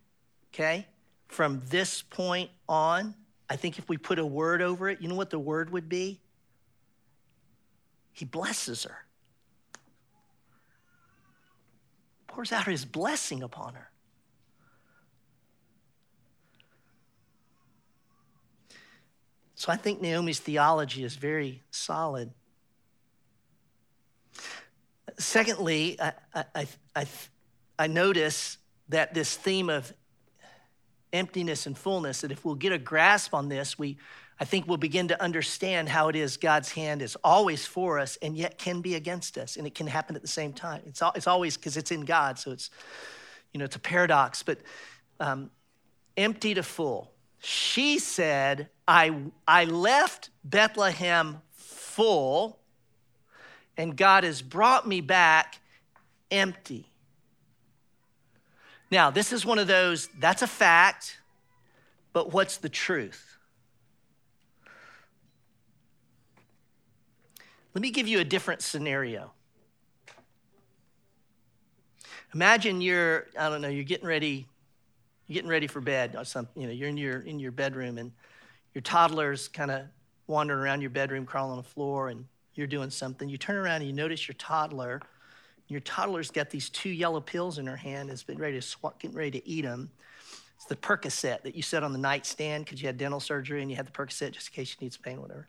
okay, 0.52 0.86
from 1.28 1.62
this 1.68 2.02
point 2.02 2.50
on, 2.68 3.14
I 3.48 3.56
think 3.56 3.78
if 3.78 3.88
we 3.88 3.98
put 3.98 4.18
a 4.18 4.26
word 4.26 4.62
over 4.62 4.88
it, 4.88 5.00
you 5.00 5.08
know 5.08 5.14
what 5.14 5.30
the 5.30 5.38
word 5.38 5.70
would 5.70 5.88
be? 5.88 6.20
He 8.12 8.24
blesses 8.24 8.84
her, 8.84 9.04
pours 12.26 12.52
out 12.52 12.66
his 12.66 12.84
blessing 12.84 13.42
upon 13.42 13.74
her. 13.74 13.90
So 19.56 19.72
I 19.72 19.76
think 19.76 20.00
Naomi's 20.00 20.40
theology 20.40 21.04
is 21.04 21.16
very 21.16 21.62
solid. 21.70 22.30
Secondly, 25.18 26.00
I, 26.00 26.12
I, 26.54 26.66
I, 26.96 27.06
I 27.78 27.86
notice 27.86 28.58
that 28.88 29.14
this 29.14 29.36
theme 29.36 29.70
of 29.70 29.92
emptiness 31.12 31.66
and 31.66 31.78
fullness, 31.78 32.22
that 32.22 32.32
if 32.32 32.44
we'll 32.44 32.54
get 32.54 32.72
a 32.72 32.78
grasp 32.78 33.34
on 33.34 33.48
this, 33.48 33.78
we, 33.78 33.96
I 34.40 34.44
think 34.44 34.66
we'll 34.66 34.76
begin 34.76 35.08
to 35.08 35.22
understand 35.22 35.88
how 35.88 36.08
it 36.08 36.16
is 36.16 36.36
God's 36.36 36.72
hand 36.72 37.00
is 37.02 37.16
always 37.22 37.64
for 37.64 37.98
us 37.98 38.18
and 38.20 38.36
yet 38.36 38.58
can 38.58 38.80
be 38.80 38.96
against 38.96 39.38
us. 39.38 39.56
And 39.56 39.66
it 39.66 39.74
can 39.74 39.86
happen 39.86 40.16
at 40.16 40.22
the 40.22 40.28
same 40.28 40.52
time. 40.52 40.82
It's, 40.86 41.00
all, 41.00 41.12
it's 41.14 41.28
always 41.28 41.56
because 41.56 41.76
it's 41.76 41.92
in 41.92 42.04
God. 42.04 42.38
So 42.38 42.50
it's, 42.50 42.70
you 43.52 43.58
know, 43.58 43.64
it's 43.64 43.76
a 43.76 43.80
paradox. 43.80 44.42
But 44.42 44.58
um, 45.20 45.50
empty 46.16 46.54
to 46.54 46.64
full. 46.64 47.12
She 47.38 47.98
said, 47.98 48.70
I, 48.88 49.14
I 49.46 49.66
left 49.66 50.30
Bethlehem 50.42 51.40
full, 51.52 52.58
and 53.76 53.96
God 53.96 54.24
has 54.24 54.42
brought 54.42 54.86
me 54.86 55.00
back 55.00 55.58
empty. 56.30 56.86
Now, 58.90 59.10
this 59.10 59.32
is 59.32 59.44
one 59.44 59.58
of 59.58 59.66
those, 59.66 60.08
that's 60.18 60.42
a 60.42 60.46
fact, 60.46 61.18
but 62.12 62.32
what's 62.32 62.58
the 62.58 62.68
truth? 62.68 63.38
Let 67.74 67.82
me 67.82 67.90
give 67.90 68.06
you 68.06 68.20
a 68.20 68.24
different 68.24 68.62
scenario. 68.62 69.32
Imagine 72.32 72.80
you're, 72.80 73.26
I 73.38 73.48
don't 73.48 73.60
know, 73.62 73.68
you're 73.68 73.84
getting 73.84 74.06
ready 74.06 74.46
you're 75.26 75.34
getting 75.34 75.50
ready 75.50 75.66
for 75.66 75.80
bed 75.80 76.16
or 76.18 76.24
something, 76.24 76.60
you 76.60 76.68
know, 76.68 76.74
you're 76.74 76.88
in 76.88 76.96
your 76.96 77.20
in 77.20 77.40
your 77.40 77.52
bedroom 77.52 77.98
and 77.98 78.12
your 78.74 78.82
toddler's 78.82 79.48
kind 79.48 79.70
of 79.70 79.82
wandering 80.26 80.60
around 80.60 80.80
your 80.80 80.90
bedroom, 80.90 81.24
crawling 81.24 81.52
on 81.52 81.56
the 81.56 81.62
floor, 81.62 82.08
and 82.08 82.26
you're 82.54 82.66
doing 82.66 82.90
something. 82.90 83.28
You 83.28 83.38
turn 83.38 83.56
around 83.56 83.76
and 83.76 83.86
you 83.86 83.92
notice 83.92 84.28
your 84.28 84.34
toddler. 84.36 85.00
Your 85.68 85.80
toddler's 85.80 86.30
got 86.30 86.50
these 86.50 86.68
two 86.68 86.90
yellow 86.90 87.20
pills 87.20 87.58
in 87.58 87.66
her 87.66 87.76
hand, 87.76 88.10
has 88.10 88.22
been 88.22 88.38
ready 88.38 88.56
to 88.56 88.62
swat, 88.62 88.98
getting 88.98 89.16
ready 89.16 89.32
to 89.32 89.48
eat 89.48 89.62
them. 89.62 89.90
It's 90.56 90.66
the 90.66 90.76
Percocet 90.76 91.42
that 91.42 91.54
you 91.54 91.62
set 91.62 91.82
on 91.82 91.92
the 91.92 91.98
nightstand 91.98 92.64
because 92.64 92.80
you 92.80 92.86
had 92.86 92.96
dental 92.96 93.20
surgery 93.20 93.60
and 93.60 93.70
you 93.70 93.76
had 93.76 93.86
the 93.86 93.92
Percocet 93.92 94.32
just 94.32 94.48
in 94.48 94.54
case 94.54 94.76
you 94.78 94.84
need 94.84 94.92
some 94.92 95.02
pain, 95.02 95.20
whatever. 95.20 95.48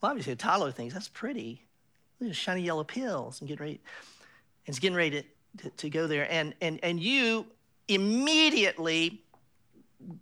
Well, 0.00 0.10
obviously, 0.10 0.32
a 0.34 0.36
toddler 0.36 0.70
thinks 0.70 0.94
that's 0.94 1.08
pretty. 1.08 1.64
At 2.24 2.34
shiny 2.34 2.62
yellow 2.62 2.84
pills 2.84 3.40
and 3.40 3.48
getting 3.48 3.62
ready. 3.62 3.80
And 4.66 4.72
it's 4.72 4.78
getting 4.78 4.96
ready 4.96 5.22
to, 5.22 5.62
to, 5.64 5.70
to 5.70 5.90
go 5.90 6.06
there. 6.06 6.30
And, 6.30 6.54
and, 6.60 6.78
and 6.82 7.00
you 7.00 7.46
immediately 7.88 9.22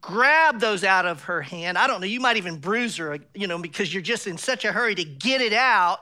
grab 0.00 0.60
those 0.60 0.84
out 0.84 1.06
of 1.06 1.24
her 1.24 1.42
hand. 1.42 1.76
I 1.76 1.86
don't 1.86 2.00
know, 2.00 2.06
you 2.06 2.20
might 2.20 2.36
even 2.36 2.58
bruise 2.58 2.96
her, 2.96 3.18
you 3.34 3.46
know, 3.46 3.58
because 3.58 3.92
you're 3.92 4.02
just 4.02 4.26
in 4.26 4.38
such 4.38 4.64
a 4.64 4.72
hurry 4.72 4.94
to 4.94 5.04
get 5.04 5.40
it 5.40 5.52
out 5.52 6.00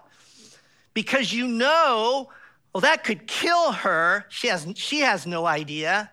because 0.95 1.33
you 1.33 1.47
know 1.47 2.31
Well, 2.75 2.81
that 2.81 3.05
could 3.05 3.29
kill 3.29 3.71
her. 3.71 4.27
She 4.29 4.49
has, 4.49 4.67
she 4.75 5.01
has 5.01 5.27
no 5.27 5.47
idea. 5.47 6.11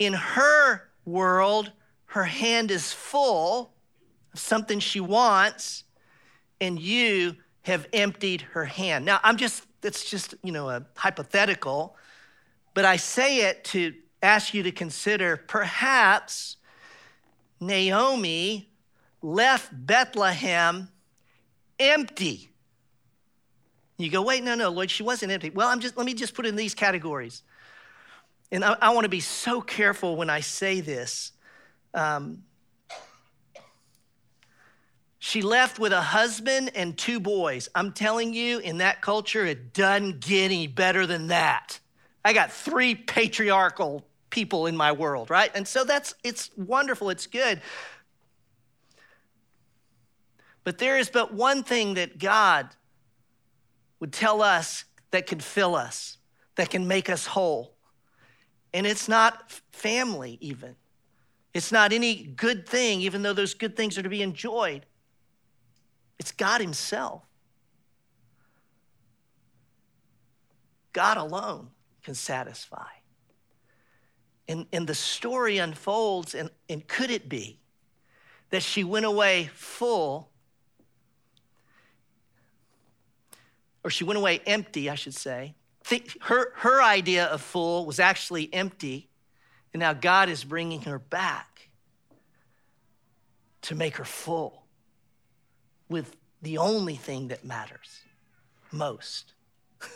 In 0.00 0.12
her 0.12 0.88
world, 1.04 1.70
her 2.06 2.24
hand 2.24 2.72
is 2.72 2.92
full 2.92 3.72
of 4.34 4.40
something 4.40 4.80
she 4.80 4.98
wants, 4.98 5.84
and 6.60 6.80
you 6.80 7.36
have 7.62 7.86
emptied 7.92 8.42
her 8.42 8.64
hand. 8.64 9.04
Now, 9.04 9.20
I'm 9.22 9.36
just, 9.36 9.64
it's 9.84 10.10
just, 10.10 10.34
you 10.42 10.50
know, 10.50 10.68
a 10.68 10.84
hypothetical, 10.96 11.96
but 12.74 12.84
I 12.84 12.96
say 12.96 13.42
it 13.42 13.62
to 13.64 13.94
ask 14.20 14.52
you 14.52 14.64
to 14.64 14.72
consider 14.72 15.36
perhaps 15.36 16.56
Naomi 17.60 18.68
left 19.22 19.70
Bethlehem 19.72 20.88
empty. 21.78 22.51
You 23.98 24.10
go, 24.10 24.22
wait, 24.22 24.42
no, 24.42 24.54
no, 24.54 24.70
Lord, 24.70 24.90
she 24.90 25.02
wasn't 25.02 25.32
empty. 25.32 25.50
Well, 25.50 25.68
I'm 25.68 25.80
just, 25.80 25.96
let 25.96 26.06
me 26.06 26.14
just 26.14 26.34
put 26.34 26.46
in 26.46 26.56
these 26.56 26.74
categories. 26.74 27.42
And 28.50 28.64
I, 28.64 28.76
I 28.80 28.90
want 28.90 29.04
to 29.04 29.08
be 29.08 29.20
so 29.20 29.60
careful 29.60 30.16
when 30.16 30.28
I 30.28 30.40
say 30.40 30.80
this. 30.80 31.32
Um, 31.94 32.42
she 35.18 35.40
left 35.40 35.78
with 35.78 35.92
a 35.92 36.00
husband 36.00 36.72
and 36.74 36.98
two 36.98 37.20
boys. 37.20 37.68
I'm 37.74 37.92
telling 37.92 38.34
you, 38.34 38.58
in 38.58 38.78
that 38.78 39.02
culture, 39.02 39.46
it 39.46 39.72
doesn't 39.72 40.20
get 40.20 40.46
any 40.46 40.66
better 40.66 41.06
than 41.06 41.28
that. 41.28 41.78
I 42.24 42.32
got 42.32 42.52
three 42.52 42.94
patriarchal 42.94 44.04
people 44.30 44.66
in 44.66 44.76
my 44.76 44.90
world, 44.90 45.30
right? 45.30 45.50
And 45.54 45.68
so 45.68 45.84
that's, 45.84 46.14
it's 46.24 46.50
wonderful, 46.56 47.10
it's 47.10 47.26
good. 47.26 47.60
But 50.64 50.78
there 50.78 50.98
is 50.98 51.08
but 51.08 51.32
one 51.32 51.62
thing 51.62 51.94
that 51.94 52.18
God 52.18 52.68
would 54.02 54.12
tell 54.12 54.42
us 54.42 54.84
that 55.12 55.28
can 55.28 55.38
fill 55.38 55.76
us, 55.76 56.18
that 56.56 56.70
can 56.70 56.88
make 56.88 57.08
us 57.08 57.24
whole. 57.24 57.76
And 58.74 58.84
it's 58.84 59.08
not 59.08 59.52
family, 59.70 60.38
even. 60.40 60.74
It's 61.54 61.70
not 61.70 61.92
any 61.92 62.24
good 62.24 62.68
thing, 62.68 63.00
even 63.02 63.22
though 63.22 63.32
those 63.32 63.54
good 63.54 63.76
things 63.76 63.96
are 63.96 64.02
to 64.02 64.08
be 64.08 64.20
enjoyed. 64.20 64.86
It's 66.18 66.32
God 66.32 66.60
Himself. 66.60 67.22
God 70.92 71.16
alone 71.16 71.68
can 72.02 72.16
satisfy. 72.16 72.88
And, 74.48 74.66
and 74.72 74.84
the 74.84 74.96
story 74.96 75.58
unfolds, 75.58 76.34
and, 76.34 76.50
and 76.68 76.84
could 76.88 77.12
it 77.12 77.28
be 77.28 77.60
that 78.50 78.64
she 78.64 78.82
went 78.82 79.06
away 79.06 79.48
full, 79.54 80.31
or 83.84 83.90
she 83.90 84.04
went 84.04 84.18
away 84.18 84.40
empty, 84.46 84.88
I 84.88 84.94
should 84.94 85.14
say? 85.14 85.54
Her, 86.20 86.52
her 86.56 86.82
idea 86.82 87.26
of 87.26 87.40
full 87.40 87.84
was 87.84 87.98
actually 87.98 88.52
empty, 88.52 89.08
and 89.72 89.80
now 89.80 89.92
God 89.92 90.28
is 90.28 90.44
bringing 90.44 90.82
her 90.82 90.98
back 90.98 91.70
to 93.62 93.74
make 93.74 93.96
her 93.96 94.04
full 94.04 94.64
with 95.88 96.16
the 96.40 96.58
only 96.58 96.96
thing 96.96 97.28
that 97.28 97.44
matters 97.44 98.00
most 98.72 99.34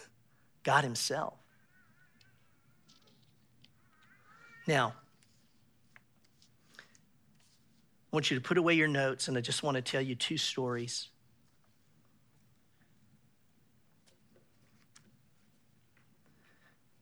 God 0.63 0.85
Himself. 0.85 1.35
Now, 4.67 4.95
I 6.79 8.17
want 8.17 8.31
you 8.31 8.37
to 8.37 8.41
put 8.41 8.59
away 8.59 8.75
your 8.75 8.89
notes, 8.89 9.29
and 9.29 9.37
I 9.37 9.41
just 9.41 9.63
want 9.63 9.77
to 9.77 9.83
tell 9.83 10.01
you 10.01 10.15
two 10.15 10.37
stories. 10.37 11.09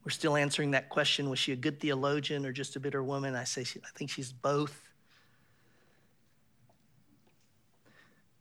We're 0.04 0.10
still 0.10 0.36
answering 0.36 0.72
that 0.72 0.90
question 0.90 1.30
was 1.30 1.38
she 1.38 1.52
a 1.52 1.56
good 1.56 1.80
theologian 1.80 2.44
or 2.44 2.52
just 2.52 2.76
a 2.76 2.80
bitter 2.80 3.02
woman? 3.02 3.34
I 3.34 3.44
say, 3.44 3.62
I 3.62 3.88
think 3.96 4.10
she's 4.10 4.32
both. 4.32 4.90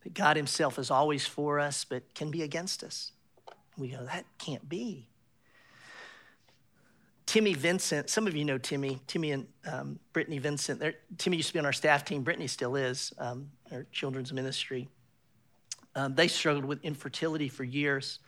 That 0.04 0.14
God 0.14 0.36
Himself 0.36 0.78
is 0.78 0.92
always 0.92 1.26
for 1.26 1.60
us, 1.60 1.86
but 1.86 2.14
can 2.14 2.32
be 2.32 2.44
against 2.44 2.84
us. 2.84 3.12
We 3.78 3.90
go, 3.90 4.04
that 4.06 4.26
can't 4.38 4.68
be. 4.68 5.08
Timmy 7.26 7.54
Vincent, 7.54 8.10
some 8.10 8.28
of 8.28 8.36
you 8.36 8.44
know 8.44 8.58
Timmy, 8.58 9.00
Timmy 9.08 9.32
and 9.32 9.48
um, 9.66 10.00
Brittany 10.12 10.40
Vincent. 10.40 10.84
Timmy 11.18 11.38
used 11.38 11.48
to 11.48 11.54
be 11.54 11.60
on 11.60 11.66
our 11.66 11.74
staff 11.74 12.04
team. 12.04 12.22
Brittany 12.22 12.48
still 12.48 12.76
is, 12.76 13.14
um, 13.18 13.50
our 13.72 13.86
children's 13.92 14.34
ministry. 14.34 14.90
Um, 15.96 16.14
they 16.14 16.28
struggled 16.28 16.66
with 16.66 16.84
infertility 16.84 17.48
for 17.48 17.64
years. 17.64 18.20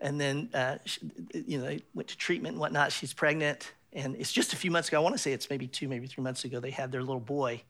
And 0.00 0.20
then, 0.20 0.50
uh, 0.54 0.78
she, 0.84 1.00
you 1.34 1.58
know, 1.58 1.64
they 1.64 1.82
went 1.94 2.08
to 2.08 2.16
treatment 2.16 2.54
and 2.54 2.60
whatnot. 2.60 2.92
She's 2.92 3.12
pregnant. 3.12 3.72
And 3.92 4.16
it's 4.16 4.32
just 4.32 4.52
a 4.52 4.56
few 4.56 4.70
months 4.70 4.88
ago, 4.88 4.98
I 4.98 5.00
want 5.00 5.14
to 5.14 5.18
say 5.18 5.32
it's 5.32 5.50
maybe 5.50 5.66
two, 5.66 5.88
maybe 5.88 6.06
three 6.06 6.22
months 6.22 6.44
ago, 6.44 6.60
they 6.60 6.70
had 6.70 6.92
their 6.92 7.00
little 7.00 7.20
boy, 7.20 7.62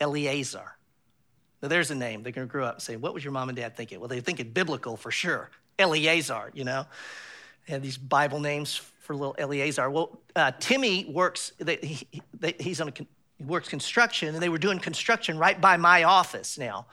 Eleazar. 0.00 0.76
Now, 1.62 1.68
there's 1.68 1.90
a 1.90 1.94
name. 1.94 2.22
They're 2.22 2.32
going 2.32 2.46
to 2.46 2.50
grow 2.50 2.64
up 2.64 2.74
and 2.74 2.82
say, 2.82 2.96
What 2.96 3.14
was 3.14 3.24
your 3.24 3.32
mom 3.32 3.48
and 3.48 3.56
dad 3.56 3.76
thinking? 3.76 3.98
Well, 3.98 4.08
they're 4.08 4.20
thinking 4.20 4.50
biblical 4.50 4.96
for 4.96 5.10
sure. 5.10 5.50
Eleazar, 5.78 6.50
you 6.54 6.64
know? 6.64 6.86
They 7.66 7.72
have 7.72 7.82
these 7.82 7.98
Bible 7.98 8.40
names 8.40 8.76
for 8.76 9.14
little 9.14 9.34
Eleazar. 9.38 9.90
Well, 9.90 10.20
uh, 10.36 10.52
Timmy 10.60 11.06
works, 11.06 11.52
they, 11.58 11.76
he, 11.76 12.22
they, 12.38 12.54
he's 12.60 12.80
on 12.80 12.88
a, 12.88 12.92
he 13.38 13.44
works 13.44 13.68
construction, 13.68 14.34
and 14.34 14.42
they 14.42 14.48
were 14.48 14.58
doing 14.58 14.78
construction 14.78 15.38
right 15.38 15.60
by 15.60 15.76
my 15.76 16.04
office 16.04 16.58
now. 16.58 16.86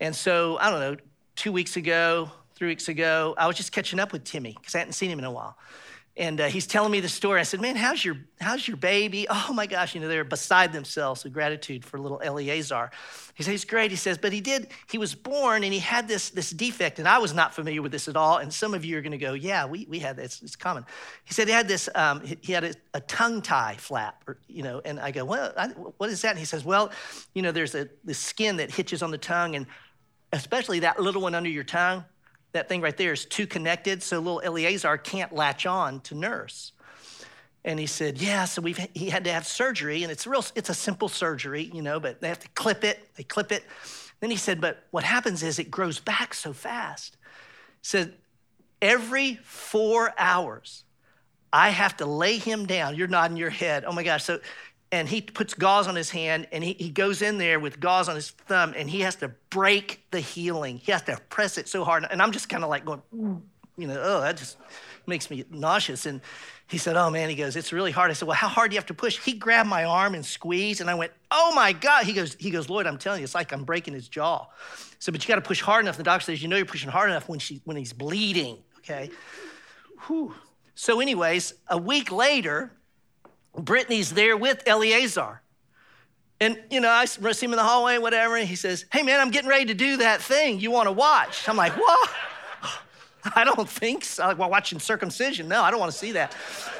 And 0.00 0.16
so, 0.16 0.56
I 0.58 0.70
don't 0.70 0.80
know, 0.80 0.96
two 1.36 1.52
weeks 1.52 1.76
ago, 1.76 2.30
three 2.60 2.68
weeks 2.68 2.88
ago, 2.88 3.34
I 3.38 3.46
was 3.46 3.56
just 3.56 3.72
catching 3.72 3.98
up 3.98 4.12
with 4.12 4.22
Timmy 4.22 4.54
because 4.54 4.74
I 4.74 4.80
hadn't 4.80 4.92
seen 4.92 5.10
him 5.10 5.18
in 5.18 5.24
a 5.24 5.30
while. 5.30 5.56
And 6.14 6.42
uh, 6.42 6.48
he's 6.48 6.66
telling 6.66 6.92
me 6.92 7.00
the 7.00 7.08
story. 7.08 7.40
I 7.40 7.44
said, 7.44 7.58
Man, 7.62 7.74
how's 7.74 8.04
your, 8.04 8.18
how's 8.38 8.68
your 8.68 8.76
baby? 8.76 9.26
Oh 9.30 9.54
my 9.54 9.64
gosh, 9.64 9.94
you 9.94 10.00
know, 10.02 10.08
they're 10.08 10.24
beside 10.24 10.70
themselves 10.70 11.24
with 11.24 11.32
gratitude 11.32 11.86
for 11.86 11.98
little 11.98 12.20
Eleazar. 12.22 12.90
He 13.34 13.42
says, 13.44 13.52
He's 13.52 13.64
great. 13.64 13.90
He 13.90 13.96
says, 13.96 14.18
But 14.18 14.34
he 14.34 14.42
did, 14.42 14.68
he 14.90 14.98
was 14.98 15.14
born 15.14 15.64
and 15.64 15.72
he 15.72 15.78
had 15.78 16.06
this, 16.06 16.28
this 16.28 16.50
defect. 16.50 16.98
And 16.98 17.08
I 17.08 17.16
was 17.16 17.32
not 17.32 17.54
familiar 17.54 17.80
with 17.80 17.92
this 17.92 18.08
at 18.08 18.16
all. 18.16 18.36
And 18.36 18.52
some 18.52 18.74
of 18.74 18.84
you 18.84 18.98
are 18.98 19.00
going 19.00 19.12
to 19.12 19.18
go, 19.18 19.32
Yeah, 19.32 19.64
we, 19.64 19.86
we 19.88 19.98
had 19.98 20.16
this. 20.16 20.42
It's 20.42 20.54
common. 20.54 20.84
He 21.24 21.32
said 21.32 21.48
he 21.48 21.54
had 21.54 21.66
this, 21.66 21.88
um, 21.94 22.20
he 22.42 22.52
had 22.52 22.64
a, 22.64 22.74
a, 22.92 23.00
tongue 23.00 23.40
tie 23.40 23.76
flap, 23.78 24.22
or, 24.26 24.36
you 24.48 24.62
know, 24.62 24.82
and 24.84 25.00
I 25.00 25.12
go, 25.12 25.24
Well, 25.24 25.54
I, 25.56 25.68
what 25.68 26.10
is 26.10 26.20
that? 26.20 26.32
And 26.32 26.38
he 26.38 26.44
says, 26.44 26.62
Well, 26.62 26.92
you 27.32 27.40
know, 27.40 27.52
there's 27.52 27.74
a, 27.74 27.88
this 28.04 28.18
skin 28.18 28.58
that 28.58 28.70
hitches 28.70 29.02
on 29.02 29.10
the 29.10 29.18
tongue, 29.18 29.56
and 29.56 29.66
especially 30.34 30.80
that 30.80 31.00
little 31.00 31.22
one 31.22 31.34
under 31.34 31.48
your 31.48 31.64
tongue 31.64 32.04
that 32.52 32.68
thing 32.68 32.80
right 32.80 32.96
there 32.96 33.12
is 33.12 33.24
too 33.24 33.46
connected, 33.46 34.02
so 34.02 34.18
little 34.18 34.40
Eleazar 34.40 34.96
can't 34.98 35.32
latch 35.32 35.66
on 35.66 36.00
to 36.00 36.14
nurse. 36.14 36.72
And 37.64 37.78
he 37.78 37.86
said, 37.86 38.20
Yeah, 38.20 38.46
so 38.46 38.62
we've 38.62 38.78
he 38.94 39.10
had 39.10 39.24
to 39.24 39.32
have 39.32 39.46
surgery, 39.46 40.02
and 40.02 40.10
it's 40.10 40.26
real, 40.26 40.44
it's 40.54 40.70
a 40.70 40.74
simple 40.74 41.08
surgery, 41.08 41.70
you 41.72 41.82
know, 41.82 42.00
but 42.00 42.20
they 42.20 42.28
have 42.28 42.40
to 42.40 42.48
clip 42.50 42.84
it, 42.84 43.14
they 43.16 43.22
clip 43.22 43.52
it. 43.52 43.64
Then 44.20 44.30
he 44.30 44.36
said, 44.36 44.60
But 44.60 44.84
what 44.90 45.04
happens 45.04 45.42
is 45.42 45.58
it 45.58 45.70
grows 45.70 45.98
back 45.98 46.34
so 46.34 46.52
fast. 46.52 47.16
He 47.80 47.86
said, 47.86 48.14
every 48.80 49.36
four 49.42 50.12
hours, 50.18 50.84
I 51.52 51.70
have 51.70 51.96
to 51.98 52.06
lay 52.06 52.38
him 52.38 52.66
down. 52.66 52.96
You're 52.96 53.08
nodding 53.08 53.36
your 53.36 53.50
head. 53.50 53.84
Oh 53.84 53.92
my 53.92 54.02
gosh. 54.02 54.24
So 54.24 54.40
and 54.92 55.08
he 55.08 55.20
puts 55.20 55.54
gauze 55.54 55.86
on 55.86 55.94
his 55.94 56.10
hand 56.10 56.48
and 56.50 56.64
he, 56.64 56.72
he 56.72 56.90
goes 56.90 57.22
in 57.22 57.38
there 57.38 57.60
with 57.60 57.78
gauze 57.78 58.08
on 58.08 58.16
his 58.16 58.30
thumb 58.30 58.74
and 58.76 58.90
he 58.90 59.00
has 59.00 59.16
to 59.16 59.28
break 59.50 60.04
the 60.10 60.20
healing. 60.20 60.78
He 60.78 60.90
has 60.90 61.02
to 61.02 61.16
press 61.28 61.58
it 61.58 61.68
so 61.68 61.84
hard. 61.84 62.06
And 62.10 62.20
I'm 62.20 62.32
just 62.32 62.48
kind 62.48 62.64
of 62.64 62.70
like 62.70 62.84
going, 62.84 63.02
you 63.76 63.86
know, 63.86 64.00
oh, 64.02 64.20
that 64.20 64.36
just 64.36 64.56
makes 65.06 65.30
me 65.30 65.44
nauseous. 65.50 66.06
And 66.06 66.20
he 66.66 66.76
said, 66.76 66.96
oh 66.96 67.08
man, 67.08 67.28
he 67.28 67.36
goes, 67.36 67.54
it's 67.54 67.72
really 67.72 67.92
hard. 67.92 68.10
I 68.10 68.14
said, 68.14 68.26
well, 68.26 68.36
how 68.36 68.48
hard 68.48 68.70
do 68.70 68.74
you 68.74 68.78
have 68.78 68.86
to 68.86 68.94
push? 68.94 69.18
He 69.18 69.32
grabbed 69.32 69.68
my 69.68 69.84
arm 69.84 70.14
and 70.14 70.26
squeezed 70.26 70.80
and 70.80 70.90
I 70.90 70.94
went, 70.94 71.12
oh 71.30 71.52
my 71.54 71.72
God. 71.72 72.04
He 72.04 72.12
goes, 72.12 72.34
he 72.38 72.50
goes, 72.50 72.68
Lloyd, 72.68 72.86
I'm 72.86 72.98
telling 72.98 73.20
you, 73.20 73.24
it's 73.24 73.34
like 73.34 73.52
I'm 73.52 73.64
breaking 73.64 73.94
his 73.94 74.08
jaw. 74.08 74.46
So, 74.98 75.12
but 75.12 75.22
you 75.22 75.28
got 75.28 75.36
to 75.36 75.48
push 75.48 75.60
hard 75.60 75.84
enough. 75.84 75.96
The 75.96 76.02
doctor 76.02 76.24
says, 76.24 76.42
you 76.42 76.48
know, 76.48 76.56
you're 76.56 76.66
pushing 76.66 76.90
hard 76.90 77.10
enough 77.10 77.28
when, 77.28 77.38
she, 77.38 77.60
when 77.64 77.76
he's 77.76 77.92
bleeding, 77.92 78.58
okay? 78.78 79.10
Whew. 80.06 80.34
So 80.74 81.00
anyways, 81.00 81.54
a 81.68 81.78
week 81.78 82.10
later, 82.10 82.72
Brittany's 83.56 84.10
there 84.12 84.36
with 84.36 84.62
Eleazar. 84.66 85.40
And, 86.40 86.58
you 86.70 86.80
know, 86.80 86.88
I 86.88 87.04
see 87.04 87.46
him 87.46 87.52
in 87.52 87.58
the 87.58 87.62
hallway, 87.62 87.98
whatever, 87.98 88.36
and 88.36 88.48
he 88.48 88.56
says, 88.56 88.86
Hey, 88.90 89.02
man, 89.02 89.20
I'm 89.20 89.30
getting 89.30 89.50
ready 89.50 89.66
to 89.66 89.74
do 89.74 89.98
that 89.98 90.22
thing 90.22 90.58
you 90.58 90.70
want 90.70 90.86
to 90.86 90.92
watch. 90.92 91.48
I'm 91.48 91.56
like, 91.56 91.76
What? 91.76 92.10
I 93.34 93.44
don't 93.44 93.68
think 93.68 94.04
so. 94.04 94.26
Like, 94.26 94.38
well, 94.38 94.48
watching 94.48 94.78
circumcision. 94.78 95.48
No, 95.48 95.62
I 95.62 95.70
don't 95.70 95.80
want 95.80 95.92
to 95.92 95.98
see 95.98 96.12
that. 96.12 96.34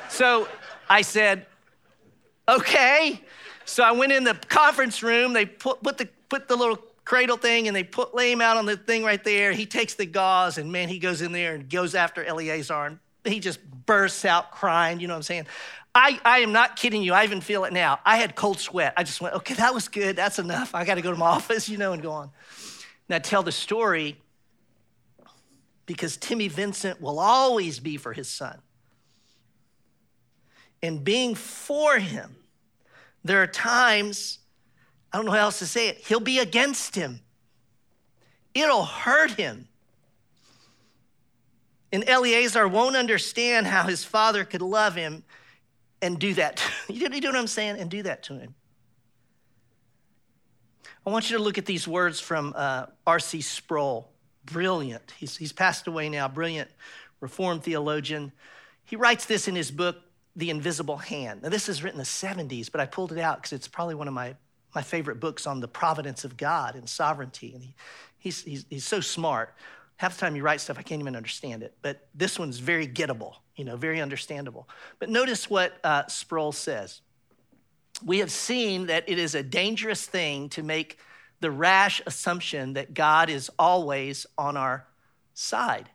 So 0.09 0.49
I 0.89 1.03
said, 1.03 1.47
Okay. 2.49 3.21
So 3.67 3.85
I 3.85 3.93
went 3.93 4.13
in 4.13 4.25
the 4.25 4.35
conference 4.49 5.03
room. 5.03 5.33
They 5.33 5.47
put, 5.47 5.83
put, 5.83 5.99
the, 5.99 6.09
put 6.29 6.49
the 6.49 6.57
little 6.57 6.79
cradle 7.05 7.37
thing 7.37 7.67
and 7.67 7.77
they 7.77 7.85
put, 7.85 8.15
lay 8.15 8.33
him 8.33 8.41
out 8.41 8.57
on 8.57 8.67
the 8.67 8.77
thing 8.77 9.05
right 9.05 9.23
there. 9.23 9.53
He 9.53 9.67
takes 9.67 9.95
the 9.95 10.07
gauze, 10.07 10.59
and 10.59 10.73
man, 10.73 10.89
he 10.89 10.99
goes 10.99 11.23
in 11.23 11.33
there 11.33 11.55
and 11.55 11.69
goes 11.69 11.95
after 11.95 12.25
Eleazar, 12.25 12.87
and 12.87 12.99
he 13.25 13.41
just 13.41 13.59
bursts 13.87 14.25
out 14.25 14.53
crying. 14.53 15.01
You 15.01 15.09
know 15.09 15.15
what 15.15 15.19
I'm 15.19 15.23
saying? 15.25 15.47
I, 15.95 16.21
I 16.25 16.39
am 16.39 16.53
not 16.53 16.77
kidding 16.77 17.03
you. 17.03 17.13
I 17.13 17.25
even 17.25 17.41
feel 17.41 17.65
it 17.65 17.73
now. 17.73 17.99
I 18.05 18.17
had 18.17 18.37
cold 18.37 18.61
sweat. 18.61 18.95
I 18.97 19.03
just 19.03 19.21
went, 19.21 19.35
okay, 19.37 19.55
that 19.55 19.75
was 19.75 19.89
good. 19.89 20.15
That's 20.15 20.39
enough. 20.39 20.75
I 20.75 20.85
got 20.85 20.95
to 20.95 21.03
go 21.03 21.11
to 21.11 21.19
my 21.19 21.27
office, 21.31 21.69
you 21.69 21.79
know, 21.79 21.93
and 21.93 22.03
go 22.03 22.13
on. 22.13 22.31
Now, 23.09 23.19
tell 23.19 23.43
the 23.43 23.53
story 23.53 24.17
because 25.87 26.17
Timmy 26.17 26.47
Vincent 26.47 27.01
will 27.01 27.19
always 27.19 27.81
be 27.81 27.97
for 27.97 28.13
his 28.13 28.29
son. 28.29 28.61
And 30.83 31.03
being 31.03 31.35
for 31.35 31.99
him, 31.99 32.37
there 33.25 33.43
are 33.43 33.49
times, 33.49 34.39
I 35.13 35.17
don't 35.17 35.27
know 35.27 35.33
how 35.33 35.39
else 35.39 35.59
to 35.59 35.67
say 35.67 35.89
it, 35.89 35.99
he'll 35.99 36.21
be 36.21 36.39
against 36.39 36.95
him. 36.95 37.21
It'll 38.55 38.85
hurt 38.85 39.33
him. 39.33 39.67
And 41.93 42.09
Eleazar 42.09 42.69
won't 42.69 42.95
understand 42.95 43.67
how 43.67 43.83
his 43.83 44.05
father 44.05 44.45
could 44.45 44.63
love 44.63 44.95
him 44.95 45.25
and 46.03 46.19
do 46.19 46.35
that. 46.35 46.63
you 46.89 47.09
know 47.09 47.31
what 47.31 47.37
I'm 47.37 47.47
saying? 47.47 47.79
And 47.79 47.91
do 47.91 48.03
that 48.03 48.23
to 48.25 48.39
him. 48.39 48.55
I 51.07 51.11
want 51.11 51.31
you 51.31 51.39
to 51.39 51.43
look 51.43 51.59
at 51.59 51.67
these 51.67 51.89
words 51.89 52.21
from 52.21 52.53
uh, 52.57 52.87
R.C. 53.07 53.41
Sproul. 53.41 54.11
Brilliant. 54.45 55.15
He's, 55.19 55.37
he's 55.37 55.53
passed 55.53 55.87
away 55.87 56.09
now, 56.09 56.29
brilliant 56.29 56.71
Reformed 57.21 57.63
theologian. 57.63 58.33
He 58.85 58.97
writes 58.97 59.27
this 59.27 59.47
in 59.47 59.55
his 59.55 59.71
book, 59.71 59.97
The 60.37 60.51
Invisible 60.51 60.97
Hand. 60.97 61.43
Now, 61.43 61.51
this 61.51 61.69
is 61.69 61.83
written 61.83 62.01
in 62.01 62.05
the 62.05 62.55
70s, 62.55 62.73
but 62.73 62.81
I 62.81 62.87
pulled 62.87 63.13
it 63.13 63.19
out 63.19 63.39
because 63.39 63.53
it's 63.53 63.69
probably 63.69 63.95
one 63.95 64.09
of 64.09 64.15
my, 64.15 64.35
my 64.75 64.83
favorite 64.83 65.21
books 65.21 65.47
on 65.47 65.61
the 65.61 65.69
providence 65.69 66.25
of 66.25 66.37
God 66.37 66.77
and 66.77 66.89
sovereignty. 66.89 67.53
And 67.55 67.63
he, 67.63 67.75
he's, 68.19 68.43
he's, 68.43 68.65
he's 68.71 68.87
so 68.87 69.01
smart. 69.01 69.55
Half 70.01 70.15
the 70.15 70.21
time 70.21 70.35
you 70.35 70.43
write 70.43 70.63
stuff, 70.63 70.79
I 70.79 70.83
can't 70.83 71.03
even 71.03 71.15
understand 71.15 71.63
it. 71.63 71.75
But 71.83 72.09
this 72.15 72.39
one's 72.39 72.59
very 72.59 72.89
gettable, 72.89 73.35
you 73.55 73.67
know, 73.67 73.77
very 73.77 74.01
understandable. 74.01 74.67
But 74.99 75.11
notice 75.11 75.51
what 75.51 75.75
uh, 75.85 76.07
Sproul 76.07 76.53
says. 76.53 77.03
We 78.03 78.21
have 78.21 78.31
seen 78.31 78.87
that 78.87 79.07
it 79.07 79.19
is 79.19 79.35
a 79.35 79.43
dangerous 79.43 80.07
thing 80.07 80.49
to 80.51 80.63
make 80.63 80.97
the 81.41 81.51
rash 81.51 82.01
assumption 82.07 82.73
that 82.73 82.95
God 82.95 83.29
is 83.29 83.51
always 83.59 84.25
on 84.39 84.57
our 84.57 84.87
side. 85.35 85.91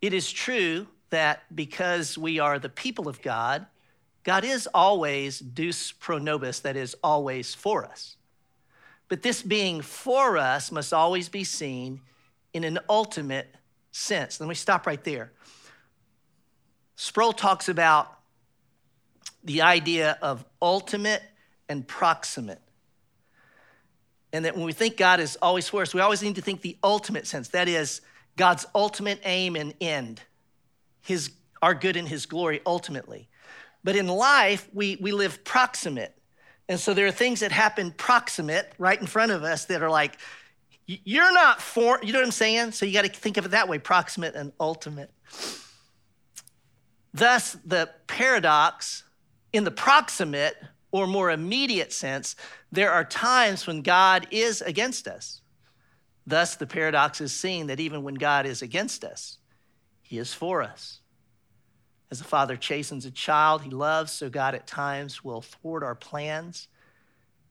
It 0.00 0.12
is 0.12 0.28
true 0.32 0.88
that 1.10 1.44
because 1.54 2.18
we 2.18 2.40
are 2.40 2.58
the 2.58 2.68
people 2.68 3.06
of 3.06 3.22
God, 3.22 3.66
God 4.24 4.42
is 4.42 4.68
always 4.74 5.38
deus 5.38 5.92
pro 5.92 6.18
nobis, 6.18 6.58
that 6.58 6.74
is, 6.74 6.96
always 7.04 7.54
for 7.54 7.84
us. 7.84 8.16
But 9.08 9.22
this 9.22 9.42
being 9.42 9.80
for 9.80 10.38
us 10.38 10.72
must 10.72 10.92
always 10.92 11.28
be 11.28 11.44
seen 11.44 12.00
in 12.52 12.64
an 12.64 12.78
ultimate 12.88 13.54
sense. 13.90 14.40
Let 14.40 14.48
me 14.48 14.54
stop 14.54 14.86
right 14.86 15.02
there. 15.04 15.32
Sproul 16.96 17.32
talks 17.32 17.68
about 17.68 18.18
the 19.44 19.62
idea 19.62 20.18
of 20.22 20.44
ultimate 20.60 21.22
and 21.68 21.86
proximate. 21.86 22.60
And 24.32 24.44
that 24.44 24.56
when 24.56 24.64
we 24.64 24.72
think 24.72 24.96
God 24.96 25.20
is 25.20 25.36
always 25.42 25.68
for 25.68 25.82
us, 25.82 25.92
we 25.92 26.00
always 26.00 26.22
need 26.22 26.36
to 26.36 26.42
think 26.42 26.62
the 26.62 26.76
ultimate 26.82 27.26
sense. 27.26 27.48
That 27.48 27.68
is, 27.68 28.00
God's 28.36 28.66
ultimate 28.74 29.20
aim 29.24 29.56
and 29.56 29.74
end, 29.80 30.22
his, 31.02 31.32
our 31.60 31.74
good 31.74 31.96
and 31.96 32.08
his 32.08 32.24
glory 32.26 32.60
ultimately. 32.64 33.28
But 33.84 33.96
in 33.96 34.06
life, 34.06 34.68
we, 34.72 34.96
we 35.00 35.12
live 35.12 35.44
proximate. 35.44 36.16
And 36.68 36.78
so 36.78 36.94
there 36.94 37.06
are 37.06 37.12
things 37.12 37.40
that 37.40 37.52
happen 37.52 37.90
proximate 37.90 38.72
right 38.78 38.98
in 38.98 39.06
front 39.06 39.32
of 39.32 39.42
us 39.42 39.66
that 39.66 39.82
are 39.82 39.90
like, 39.90 40.18
you're 41.04 41.32
not 41.32 41.60
for, 41.60 41.98
you 42.02 42.12
know 42.12 42.18
what 42.18 42.26
I'm 42.26 42.32
saying? 42.32 42.72
So 42.72 42.86
you 42.86 42.92
got 42.92 43.04
to 43.04 43.10
think 43.10 43.36
of 43.36 43.44
it 43.44 43.50
that 43.50 43.68
way 43.68 43.78
proximate 43.78 44.34
and 44.34 44.52
ultimate. 44.58 45.10
Thus, 47.14 47.56
the 47.64 47.90
paradox 48.06 49.04
in 49.52 49.64
the 49.64 49.70
proximate 49.70 50.56
or 50.90 51.06
more 51.06 51.30
immediate 51.30 51.92
sense, 51.92 52.36
there 52.70 52.92
are 52.92 53.04
times 53.04 53.66
when 53.66 53.82
God 53.82 54.26
is 54.30 54.60
against 54.62 55.06
us. 55.08 55.40
Thus, 56.26 56.56
the 56.56 56.66
paradox 56.66 57.20
is 57.20 57.32
seen 57.32 57.66
that 57.66 57.80
even 57.80 58.02
when 58.02 58.14
God 58.14 58.46
is 58.46 58.62
against 58.62 59.04
us, 59.04 59.38
he 60.02 60.18
is 60.18 60.32
for 60.32 60.62
us. 60.62 61.00
As 62.10 62.20
a 62.20 62.24
father 62.24 62.56
chastens 62.56 63.06
a 63.06 63.10
child 63.10 63.62
he 63.62 63.70
loves, 63.70 64.12
so 64.12 64.28
God 64.28 64.54
at 64.54 64.66
times 64.66 65.24
will 65.24 65.40
thwart 65.40 65.82
our 65.82 65.94
plans 65.94 66.68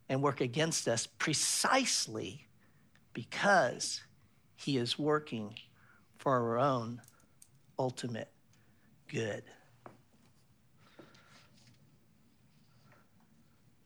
and 0.07 0.21
work 0.21 0.41
against 0.41 0.87
us 0.87 1.07
precisely 1.07 2.47
because 3.13 4.01
he 4.55 4.77
is 4.77 4.97
working 4.97 5.55
for 6.17 6.33
our 6.33 6.59
own 6.59 7.01
ultimate 7.77 8.29
good. 9.07 9.43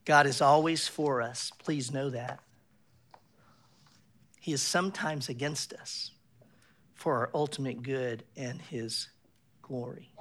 God 0.03 0.27
is 0.27 0.41
always 0.41 0.87
for 0.87 1.21
us. 1.21 1.51
Please 1.57 1.91
know 1.91 2.09
that. 2.11 2.39
He 4.39 4.53
is 4.53 4.61
sometimes 4.61 5.29
against 5.29 5.73
us 5.73 6.11
for 6.93 7.15
our 7.15 7.29
ultimate 7.33 7.81
good 7.81 8.23
and 8.37 8.61
his 8.61 9.09
glory. 9.63 10.11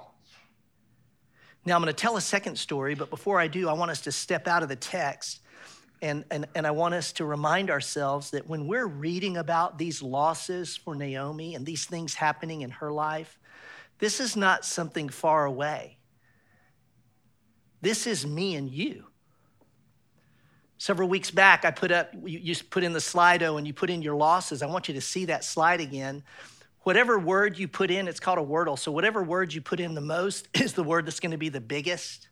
Now, 1.65 1.75
I'm 1.75 1.81
going 1.81 1.93
to 1.93 1.99
tell 1.99 2.17
a 2.17 2.21
second 2.21 2.57
story, 2.57 2.95
but 2.95 3.09
before 3.09 3.39
I 3.39 3.47
do, 3.47 3.69
I 3.69 3.73
want 3.73 3.91
us 3.91 4.01
to 4.01 4.11
step 4.11 4.47
out 4.47 4.63
of 4.63 4.69
the 4.69 4.75
text 4.75 5.41
and, 6.05 6.23
and, 6.29 6.45
and 6.53 6.67
I 6.67 6.71
want 6.71 6.93
us 6.93 7.11
to 7.13 7.25
remind 7.25 7.71
ourselves 7.71 8.29
that 8.29 8.47
when 8.47 8.67
we're 8.67 8.85
reading 8.85 9.37
about 9.37 9.79
these 9.79 10.03
losses 10.03 10.77
for 10.77 10.93
Naomi 10.93 11.55
and 11.55 11.65
these 11.65 11.85
things 11.85 12.13
happening 12.13 12.61
in 12.61 12.69
her 12.69 12.91
life, 12.91 13.39
this 13.97 14.19
is 14.19 14.35
not 14.35 14.65
something 14.65 15.09
far 15.09 15.45
away. 15.45 15.97
This 17.81 18.05
is 18.05 18.25
me 18.25 18.55
and 18.55 18.69
you. 18.69 19.05
Several 20.77 21.09
weeks 21.09 21.31
back, 21.31 21.65
I 21.65 21.71
put 21.71 21.91
up, 21.91 22.13
you, 22.13 22.37
you 22.37 22.55
put 22.69 22.83
in 22.83 22.93
the 22.93 22.99
Slido 22.99 23.57
and 23.57 23.65
you 23.65 23.73
put 23.73 23.89
in 23.89 24.03
your 24.03 24.15
losses. 24.15 24.61
I 24.61 24.67
want 24.67 24.87
you 24.87 24.93
to 24.93 25.01
see 25.01 25.25
that 25.25 25.43
slide 25.43 25.81
again. 25.81 26.21
Whatever 26.83 27.17
word 27.17 27.57
you 27.57 27.67
put 27.67 27.89
in, 27.89 28.07
it's 28.07 28.19
called 28.19 28.37
a 28.37 28.43
wordle. 28.43 28.77
So, 28.77 28.91
whatever 28.91 29.23
word 29.23 29.55
you 29.55 29.61
put 29.61 29.79
in 29.79 29.95
the 29.95 30.01
most 30.01 30.49
is 30.53 30.73
the 30.73 30.83
word 30.83 31.07
that's 31.07 31.19
going 31.19 31.31
to 31.31 31.37
be 31.37 31.49
the 31.49 31.61
biggest. 31.61 32.27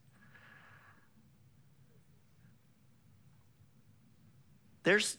There's, 4.83 5.17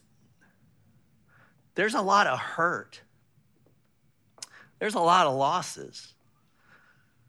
there's 1.74 1.94
a 1.94 2.03
lot 2.03 2.27
of 2.27 2.38
hurt. 2.38 3.00
There's 4.79 4.94
a 4.94 5.00
lot 5.00 5.27
of 5.27 5.35
losses. 5.35 6.14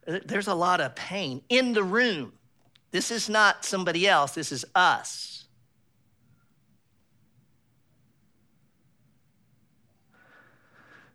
There's 0.06 0.48
a 0.48 0.54
lot 0.54 0.82
of 0.82 0.96
pain 0.96 1.42
in 1.50 1.74
the 1.74 1.84
room. 1.84 2.34
This 2.92 3.12
is 3.12 3.28
not 3.30 3.66
somebody 3.66 4.08
else, 4.08 4.34
this 4.34 4.52
is 4.52 4.66
us. 4.76 5.46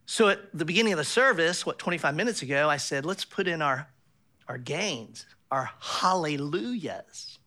So 0.06 0.28
at 0.28 0.40
the 0.52 0.64
beginning 0.64 0.92
of 0.92 0.96
the 0.96 1.04
service, 1.04 1.64
what, 1.64 1.78
25 1.78 2.16
minutes 2.16 2.42
ago, 2.42 2.68
I 2.68 2.78
said, 2.78 3.06
let's 3.06 3.24
put 3.24 3.46
in 3.46 3.62
our, 3.62 3.88
our 4.48 4.58
gains, 4.58 5.24
our 5.52 5.70
hallelujahs. 5.78 7.38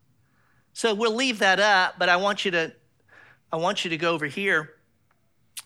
So 0.72 0.94
we'll 0.94 1.14
leave 1.14 1.40
that 1.40 1.60
up, 1.60 1.96
but 2.00 2.08
I 2.08 2.16
want 2.16 2.46
you 2.46 2.52
to, 2.52 2.74
I 3.54 3.56
want 3.56 3.86
you 3.86 3.92
to 3.92 3.98
go 3.98 4.14
over 4.14 4.26
here 4.26 4.74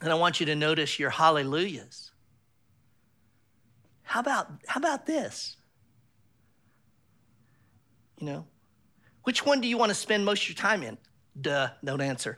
and 0.02 0.12
I 0.12 0.16
want 0.16 0.40
you 0.40 0.46
to 0.46 0.56
notice 0.56 1.00
your 1.00 1.10
hallelujahs. 1.10 2.12
How 4.04 4.20
about, 4.20 4.52
how 4.68 4.78
about 4.80 5.08
this? 5.08 5.58
You 8.20 8.28
know, 8.28 8.46
which 9.24 9.44
one 9.44 9.62
do 9.62 9.68
you 9.68 9.80
want 9.80 9.90
to 9.90 9.96
spend 9.96 10.24
most 10.24 10.44
of 10.44 10.50
your 10.50 10.56
time 10.56 10.84
in? 10.84 11.00
Duh, 11.42 11.70
don't 11.84 12.02
answer. 12.02 12.38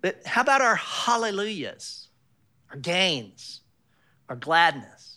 But 0.00 0.24
how 0.24 0.42
about 0.42 0.60
our 0.60 0.76
hallelujahs, 0.76 2.08
our 2.70 2.76
gains? 2.76 3.62
our 4.28 4.36
gladness. 4.36 5.15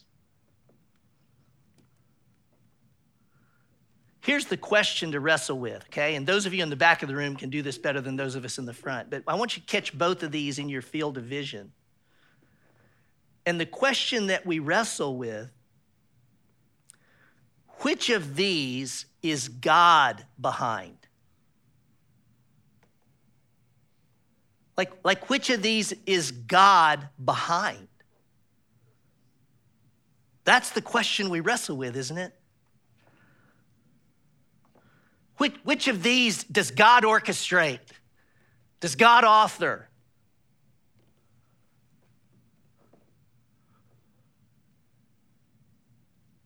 Here's 4.30 4.46
the 4.46 4.58
question 4.58 5.14
to 5.14 5.20
wrestle 5.20 5.58
with, 5.58 5.86
okay? 5.86 6.14
And 6.14 6.28
those 6.28 6.46
of 6.46 6.54
you 6.54 6.62
in 6.62 6.70
the 6.70 6.76
back 6.76 7.02
of 7.02 7.10
the 7.10 7.16
room 7.16 7.36
can 7.36 7.50
do 7.50 7.64
this 7.64 7.80
better 7.80 8.00
than 8.00 8.16
those 8.16 8.36
of 8.36 8.46
us 8.46 8.60
in 8.60 8.66
the 8.68 8.76
front. 8.76 9.10
But 9.10 9.24
I 9.26 9.34
want 9.34 9.58
you 9.58 9.64
to 9.64 9.68
catch 9.68 9.98
both 9.98 10.22
of 10.22 10.32
these 10.32 10.60
in 10.60 10.70
your 10.70 10.84
field 10.84 11.18
of 11.18 11.24
vision. 11.24 11.72
And 13.48 13.60
the 13.60 13.66
question 13.66 14.28
that 14.28 14.46
we 14.46 14.60
wrestle 14.60 15.18
with 15.18 15.50
which 17.80 18.12
of 18.12 18.36
these 18.36 19.08
is 19.24 19.50
God 19.50 20.24
behind? 20.40 21.08
Like, 24.78 24.92
like 25.04 25.28
which 25.32 25.50
of 25.50 25.64
these 25.64 25.92
is 26.06 26.30
God 26.30 27.10
behind? 27.26 27.88
That's 30.44 30.70
the 30.70 30.84
question 30.84 31.32
we 31.32 31.40
wrestle 31.40 31.78
with, 31.78 31.98
isn't 31.98 32.20
it? 32.20 32.39
Which, 35.40 35.56
which 35.64 35.88
of 35.88 36.04
these 36.04 36.44
does 36.44 36.70
God 36.70 37.04
orchestrate? 37.04 37.80
Does 38.82 38.96
God 38.96 39.24
author? 39.24 39.90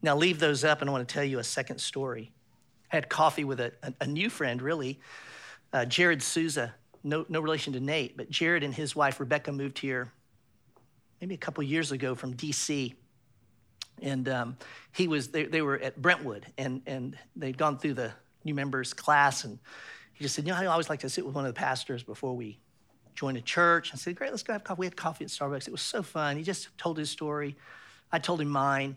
Now, 0.03 0.15
leave 0.15 0.39
those 0.39 0.63
up, 0.63 0.81
and 0.81 0.89
I 0.89 0.93
want 0.93 1.07
to 1.07 1.11
tell 1.11 1.23
you 1.23 1.39
a 1.39 1.43
second 1.43 1.79
story. 1.79 2.31
I 2.91 2.97
had 2.97 3.09
coffee 3.09 3.43
with 3.43 3.59
a, 3.59 3.71
a, 3.81 3.93
a 4.01 4.07
new 4.07 4.29
friend, 4.29 4.61
really, 4.61 4.99
uh, 5.71 5.85
Jared 5.85 6.21
Souza. 6.21 6.75
No, 7.03 7.25
no 7.29 7.39
relation 7.39 7.73
to 7.73 7.79
Nate, 7.79 8.15
but 8.15 8.29
Jared 8.29 8.63
and 8.63 8.75
his 8.75 8.95
wife, 8.95 9.19
Rebecca, 9.19 9.51
moved 9.51 9.79
here 9.79 10.11
maybe 11.19 11.33
a 11.33 11.37
couple 11.37 11.63
years 11.63 11.91
ago 11.91 12.13
from 12.13 12.35
DC. 12.35 12.93
And 14.01 14.29
um, 14.29 14.57
he 14.91 15.07
was, 15.07 15.29
they, 15.29 15.45
they 15.45 15.61
were 15.61 15.79
at 15.79 15.99
Brentwood 15.99 16.45
and, 16.57 16.81
and 16.85 17.17
they'd 17.35 17.57
gone 17.57 17.77
through 17.79 17.93
the 17.95 18.11
new 18.43 18.53
members 18.53 18.93
class. 18.93 19.43
And 19.43 19.59
he 20.13 20.23
just 20.23 20.35
said, 20.35 20.45
You 20.45 20.53
know, 20.53 20.59
I 20.59 20.65
always 20.65 20.89
like 20.89 20.99
to 21.01 21.09
sit 21.09 21.25
with 21.25 21.35
one 21.35 21.45
of 21.45 21.53
the 21.53 21.57
pastors 21.59 22.03
before 22.03 22.35
we 22.35 22.59
join 23.15 23.37
a 23.37 23.41
church. 23.41 23.91
I 23.93 23.97
said, 23.97 24.15
Great, 24.15 24.31
let's 24.31 24.43
go 24.43 24.53
have 24.53 24.63
coffee. 24.63 24.79
We 24.79 24.85
had 24.85 24.95
coffee 24.95 25.25
at 25.25 25.31
Starbucks. 25.31 25.67
It 25.67 25.71
was 25.71 25.81
so 25.81 26.03
fun. 26.03 26.37
He 26.37 26.43
just 26.43 26.75
told 26.77 26.97
his 26.97 27.09
story. 27.09 27.55
I 28.11 28.19
told 28.19 28.41
him 28.41 28.49
mine. 28.49 28.95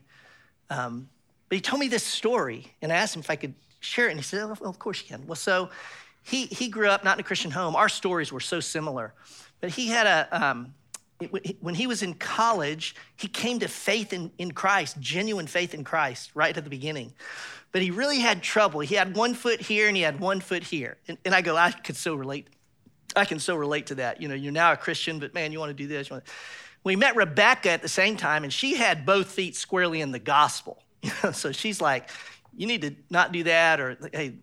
Um, 0.71 1.09
but 1.49 1.57
he 1.57 1.63
told 1.63 1.81
me 1.81 1.89
this 1.89 2.03
story, 2.03 2.73
and 2.83 2.93
I 2.93 2.97
asked 2.97 3.15
him 3.15 3.21
if 3.21 3.31
I 3.31 3.37
could 3.37 3.55
share 3.81 4.09
it. 4.09 4.11
And 4.11 4.19
he 4.19 4.25
said, 4.25 4.45
Well, 4.45 4.71
of 4.71 4.79
course 4.79 5.01
you 5.01 5.07
can. 5.09 5.27
Well, 5.27 5.37
so 5.37 5.71
he, 6.25 6.47
he 6.47 6.69
grew 6.69 6.89
up 6.89 7.05
not 7.05 7.17
in 7.17 7.21
a 7.21 7.23
Christian 7.23 7.51
home. 7.51 7.77
Our 7.77 7.89
stories 7.89 8.33
were 8.33 8.41
so 8.41 8.61
similar. 8.61 9.15
But 9.61 9.71
he 9.71 9.87
had 9.87 10.07
a, 10.07 10.29
um, 10.33 10.75
when 11.61 11.75
he 11.75 11.87
was 11.87 12.03
in 12.03 12.15
college, 12.15 12.95
he 13.17 13.29
came 13.29 13.59
to 13.61 13.69
faith 13.69 14.13
in, 14.13 14.31
in 14.39 14.53
Christ, 14.53 14.99
genuine 15.01 15.47
faith 15.47 15.75
in 15.75 15.85
Christ, 15.85 16.31
right 16.35 16.57
at 16.57 16.65
the 16.65 16.71
beginning. 16.71 17.15
But 17.73 17.83
he 17.83 17.91
really 17.91 18.21
had 18.21 18.43
trouble. 18.43 18.81
He 18.81 18.95
had 18.95 19.17
one 19.17 19.35
foot 19.35 19.61
here 19.61 19.89
and 19.89 19.97
he 19.97 20.03
had 20.03 20.21
one 20.21 20.41
foot 20.41 20.63
here. 20.63 20.97
And, 21.09 21.19
and 21.25 21.35
I 21.35 21.43
go, 21.43 21.57
I 21.57 21.71
could 21.71 21.97
so 21.97 22.15
relate. 22.15 22.49
I 23.15 23.25
can 23.25 23.39
so 23.39 23.57
relate 23.57 23.87
to 23.87 23.97
that. 23.97 24.21
You 24.21 24.29
know, 24.29 24.35
you're 24.35 24.53
now 24.53 24.73
a 24.73 24.77
Christian, 24.77 25.19
but 25.19 25.33
man, 25.33 25.53
you 25.53 25.59
want 25.59 25.71
to 25.71 25.75
do 25.75 25.87
this. 25.87 26.11
We 26.85 26.97
met 26.97 27.17
Rebecca 27.17 27.71
at 27.71 27.83
the 27.83 27.89
same 27.89 28.17
time, 28.17 28.45
and 28.45 28.53
she 28.53 28.75
had 28.75 29.07
both 29.07 29.31
feet 29.31 29.57
squarely 29.57 30.01
in 30.01 30.13
the 30.13 30.19
gospel. 30.19 30.83
so 31.33 31.51
she's 31.51 31.81
like, 31.81 32.11
you 32.57 32.67
need 32.67 32.83
to 32.83 32.95
not 33.11 33.33
do 33.33 33.43
that, 33.45 33.81
or 33.81 33.99
hey, 34.13 34.35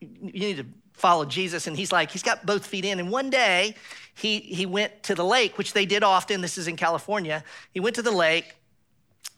you 0.00 0.32
need 0.32 0.56
to 0.58 0.66
follow 0.92 1.24
Jesus. 1.24 1.66
And 1.66 1.76
he's 1.76 1.92
like, 1.92 2.10
he's 2.10 2.22
got 2.22 2.44
both 2.44 2.66
feet 2.66 2.84
in. 2.84 2.98
And 2.98 3.10
one 3.10 3.30
day 3.30 3.76
he, 4.18 4.40
he 4.40 4.66
went 4.66 5.04
to 5.04 5.14
the 5.14 5.24
lake, 5.24 5.56
which 5.58 5.72
they 5.72 5.86
did 5.86 6.02
often. 6.02 6.40
This 6.40 6.58
is 6.58 6.66
in 6.66 6.76
California. 6.76 7.44
He 7.72 7.78
went 7.78 7.94
to 7.96 8.02
the 8.02 8.10
lake. 8.10 8.56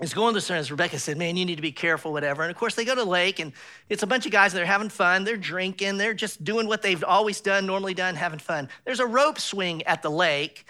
He's 0.01 0.15
going 0.15 0.35
to 0.35 0.41
the 0.41 0.55
as 0.55 0.71
Rebecca 0.71 0.99
said, 0.99 1.19
man, 1.19 1.37
you 1.37 1.45
need 1.45 1.57
to 1.57 1.63
be 1.63 1.73
careful, 1.73 2.13
whatever. 2.13 2.43
And 2.43 2.51
of 2.51 2.57
course, 2.57 2.75
they 2.75 2.87
go 2.87 2.95
to 2.95 3.03
the 3.03 3.11
lake, 3.11 3.39
and 3.39 3.53
it's 3.91 4.03
a 4.03 4.07
bunch 4.07 4.25
of 4.25 4.33
guys 4.33 4.55
that 4.55 4.63
are 4.63 4.67
having 4.67 4.89
fun. 4.89 5.25
They're 5.25 5.37
drinking. 5.37 5.99
They're 5.99 6.15
just 6.15 6.43
doing 6.45 6.67
what 6.67 6.81
they've 6.81 7.05
always 7.05 7.43
done, 7.43 7.67
normally 7.67 7.93
done, 7.93 8.15
having 8.15 8.39
fun. 8.39 8.71
There's 8.87 9.01
a 9.01 9.07
rope 9.07 9.39
swing 9.39 9.83
at 9.83 10.01
the 10.01 10.11
lake. 10.11 10.67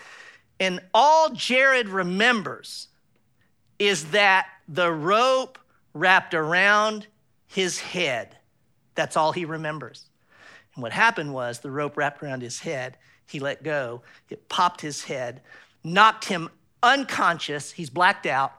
And 0.58 0.80
all 0.92 1.30
Jared 1.30 1.88
remembers 1.88 2.88
is 3.78 4.10
that 4.10 4.48
the 4.66 4.90
rope 4.90 5.58
wrapped 5.94 6.34
around 6.34 7.06
his 7.46 7.78
head. 7.78 8.36
That's 8.96 9.16
all 9.16 9.30
he 9.30 9.44
remembers. 9.44 10.06
And 10.74 10.82
what 10.82 10.92
happened 10.92 11.32
was 11.32 11.60
the 11.60 11.70
rope 11.70 11.96
wrapped 11.96 12.22
around 12.24 12.42
his 12.42 12.58
head. 12.58 12.96
He 13.30 13.38
let 13.40 13.62
go. 13.62 14.02
It 14.28 14.48
popped 14.48 14.80
his 14.80 15.04
head, 15.04 15.40
knocked 15.84 16.24
him 16.24 16.50
unconscious. 16.82 17.70
He's 17.70 17.90
blacked 17.90 18.26
out. 18.26 18.52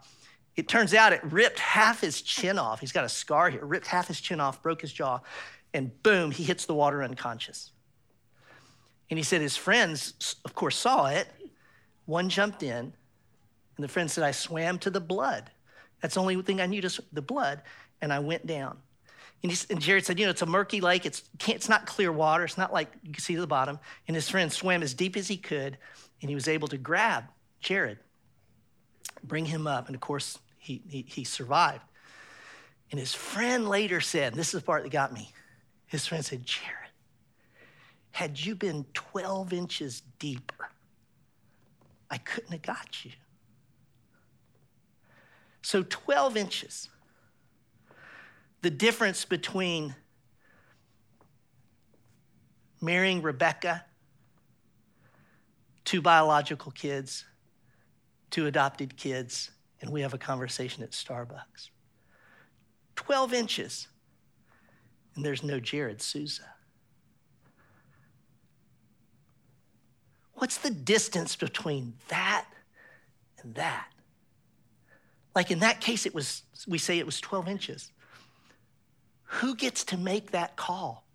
It 0.55 0.67
turns 0.67 0.93
out 0.93 1.13
it 1.13 1.23
ripped 1.23 1.59
half 1.59 2.01
his 2.01 2.21
chin 2.21 2.57
off. 2.57 2.79
He's 2.79 2.91
got 2.91 3.03
a 3.03 3.09
scar 3.09 3.49
here. 3.49 3.65
Ripped 3.65 3.87
half 3.87 4.07
his 4.07 4.21
chin 4.21 4.39
off, 4.39 4.61
broke 4.63 4.81
his 4.81 4.93
jaw, 4.93 5.19
and 5.73 5.91
boom, 6.03 6.31
he 6.31 6.43
hits 6.43 6.65
the 6.65 6.73
water 6.73 7.03
unconscious. 7.03 7.71
And 9.09 9.17
he 9.17 9.23
said 9.23 9.41
his 9.41 9.57
friends, 9.57 10.35
of 10.45 10.55
course, 10.55 10.77
saw 10.77 11.07
it. 11.07 11.27
One 12.05 12.29
jumped 12.29 12.63
in, 12.63 12.93
and 13.75 13.83
the 13.83 13.87
friend 13.87 14.09
said, 14.09 14.23
I 14.23 14.31
swam 14.31 14.79
to 14.79 14.89
the 14.89 15.01
blood. 15.01 15.51
That's 16.01 16.15
the 16.15 16.21
only 16.21 16.41
thing 16.41 16.61
I 16.61 16.65
knew, 16.65 16.81
just 16.81 16.99
the 17.13 17.21
blood. 17.21 17.61
And 18.01 18.11
I 18.11 18.19
went 18.19 18.47
down. 18.47 18.77
And, 19.43 19.51
he, 19.51 19.57
and, 19.69 19.81
Jared 19.81 20.05
said, 20.05 20.19
you 20.19 20.25
know, 20.25 20.31
it's 20.31 20.43
a 20.43 20.47
murky 20.47 20.81
lake. 20.81 21.05
It's, 21.05 21.23
it's 21.47 21.67
not 21.67 21.85
clear 21.85 22.11
water. 22.11 22.43
It's 22.43 22.57
not 22.57 22.71
like 22.71 22.91
you 23.03 23.11
can 23.11 23.21
see 23.21 23.35
to 23.35 23.41
the 23.41 23.47
bottom. 23.47 23.79
And 24.07 24.15
his 24.15 24.29
friend 24.29 24.51
swam 24.51 24.83
as 24.83 24.93
deep 24.93 25.17
as 25.17 25.27
he 25.27 25.37
could, 25.37 25.77
and 26.21 26.29
he 26.29 26.35
was 26.35 26.47
able 26.47 26.67
to 26.67 26.77
grab 26.77 27.25
Jared, 27.59 27.97
bring 29.23 29.45
him 29.45 29.65
up. 29.65 29.87
And 29.87 29.95
of 29.95 30.01
course, 30.01 30.37
he, 30.57 30.81
he, 30.87 31.05
he 31.07 31.23
survived. 31.23 31.81
And 32.91 32.99
his 32.99 33.13
friend 33.13 33.67
later 33.67 34.01
said, 34.01 34.33
this 34.35 34.53
is 34.53 34.59
the 34.59 34.65
part 34.65 34.83
that 34.83 34.91
got 34.91 35.13
me. 35.13 35.31
His 35.87 36.05
friend 36.05 36.23
said, 36.23 36.45
Jared, 36.45 36.75
had 38.11 38.39
you 38.43 38.53
been 38.53 38.85
12 38.93 39.53
inches 39.53 40.03
deeper, 40.19 40.69
I 42.09 42.17
couldn't 42.17 42.51
have 42.51 42.61
got 42.61 43.05
you. 43.05 43.11
So 45.61 45.83
12 45.87 46.37
inches 46.37 46.89
the 48.61 48.69
difference 48.69 49.25
between 49.25 49.95
marrying 52.79 53.21
Rebecca, 53.21 53.85
two 55.85 56.01
biological 56.01 56.71
kids, 56.71 57.25
two 58.29 58.47
adopted 58.47 58.97
kids, 58.97 59.51
and 59.81 59.91
we 59.91 60.01
have 60.01 60.13
a 60.13 60.17
conversation 60.17 60.83
at 60.83 60.91
Starbucks. 60.91 61.69
12 62.95 63.33
inches, 63.33 63.87
and 65.15 65.25
there's 65.25 65.43
no 65.43 65.59
Jared 65.59 66.01
Souza. 66.01 66.43
What's 70.33 70.57
the 70.57 70.71
distance 70.71 71.35
between 71.35 71.93
that 72.09 72.45
and 73.41 73.55
that? 73.55 73.87
Like 75.35 75.51
in 75.51 75.59
that 75.59 75.81
case, 75.81 76.05
it 76.05 76.13
was, 76.13 76.43
we 76.67 76.77
say 76.77 76.99
it 76.99 77.05
was 77.05 77.19
12 77.21 77.47
inches. 77.47 77.91
Who 79.35 79.55
gets 79.55 79.85
to 79.85 79.97
make 79.97 80.31
that 80.31 80.57
call? 80.57 81.05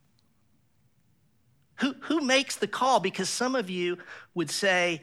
Who, 1.81 1.95
who 2.01 2.23
makes 2.23 2.57
the 2.57 2.67
call? 2.67 2.99
Because 2.99 3.29
some 3.29 3.55
of 3.55 3.69
you 3.69 3.99
would 4.35 4.51
say, 4.51 5.03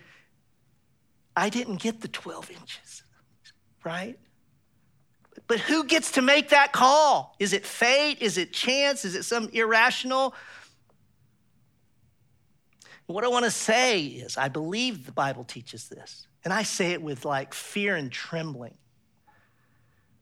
I 1.35 1.49
didn't 1.49 1.79
get 1.79 2.01
the 2.01 2.07
12 2.07 2.49
inches, 2.49 3.03
right? 3.83 4.17
But 5.45 5.59
who 5.59 5.83
gets 5.83 6.13
to 6.13 6.23
make 6.23 6.49
that 6.49 6.73
call? 6.73 7.35
Is 7.37 7.53
it 7.53 7.67
fate? 7.67 8.19
Is 8.19 8.39
it 8.39 8.51
chance? 8.51 9.05
Is 9.05 9.13
it 9.13 9.23
some 9.25 9.47
irrational? 9.53 10.33
What 13.05 13.23
I 13.23 13.27
want 13.27 13.45
to 13.45 13.51
say 13.51 14.05
is, 14.05 14.37
I 14.37 14.47
believe 14.47 15.05
the 15.05 15.11
Bible 15.11 15.43
teaches 15.43 15.87
this, 15.87 16.25
and 16.43 16.51
I 16.51 16.63
say 16.63 16.93
it 16.93 17.01
with 17.01 17.25
like 17.25 17.53
fear 17.53 17.95
and 17.95 18.11
trembling 18.11 18.73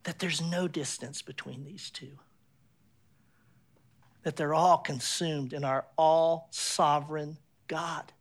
that 0.04 0.20
there's 0.20 0.42
no 0.42 0.68
distance 0.68 1.22
between 1.22 1.64
these 1.64 1.90
two 1.90 2.18
that 4.24 4.36
they're 4.36 4.54
all 4.54 4.78
consumed 4.78 5.54
in 5.54 5.64
our 5.64 5.86
all 5.98 6.48
sovereign 6.52 7.38
God 7.68 8.12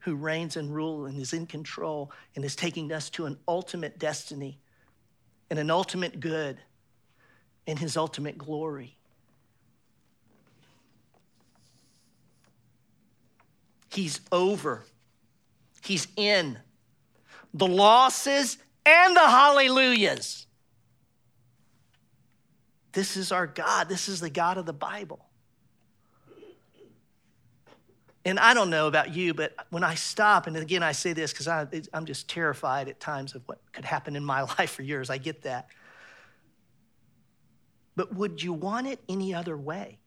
who 0.00 0.14
reigns 0.14 0.56
and 0.56 0.74
rules 0.74 1.10
and 1.10 1.20
is 1.20 1.32
in 1.32 1.46
control 1.46 2.10
and 2.34 2.44
is 2.44 2.56
taking 2.56 2.92
us 2.92 3.10
to 3.10 3.26
an 3.26 3.38
ultimate 3.46 3.98
destiny 3.98 4.58
and 5.50 5.58
an 5.58 5.70
ultimate 5.70 6.20
good 6.20 6.58
and 7.66 7.78
his 7.78 7.96
ultimate 7.96 8.38
glory. 8.38 8.96
He's 13.92 14.20
over. 14.30 14.84
He's 15.84 16.06
in. 16.16 16.58
The 17.52 17.66
losses 17.66 18.58
and 18.86 19.16
the 19.16 19.28
hallelujahs. 19.28 20.46
This 22.92 23.16
is 23.16 23.32
our 23.32 23.46
God. 23.46 23.88
This 23.88 24.08
is 24.08 24.20
the 24.20 24.30
God 24.30 24.58
of 24.58 24.66
the 24.66 24.72
Bible. 24.72 25.24
And 28.24 28.38
I 28.38 28.52
don't 28.52 28.68
know 28.68 28.86
about 28.86 29.14
you, 29.14 29.32
but 29.32 29.54
when 29.70 29.82
I 29.82 29.94
stop, 29.94 30.46
and 30.46 30.56
again, 30.56 30.82
I 30.82 30.92
say 30.92 31.14
this 31.14 31.32
because 31.32 31.48
I'm 31.92 32.04
just 32.04 32.28
terrified 32.28 32.88
at 32.88 33.00
times 33.00 33.34
of 33.34 33.42
what 33.46 33.58
could 33.72 33.84
happen 33.84 34.14
in 34.14 34.24
my 34.24 34.42
life 34.58 34.78
or 34.78 34.82
yours. 34.82 35.08
I 35.08 35.18
get 35.18 35.42
that. 35.42 35.68
But 37.96 38.14
would 38.14 38.42
you 38.42 38.52
want 38.52 38.86
it 38.86 39.00
any 39.08 39.34
other 39.34 39.56
way? 39.56 39.98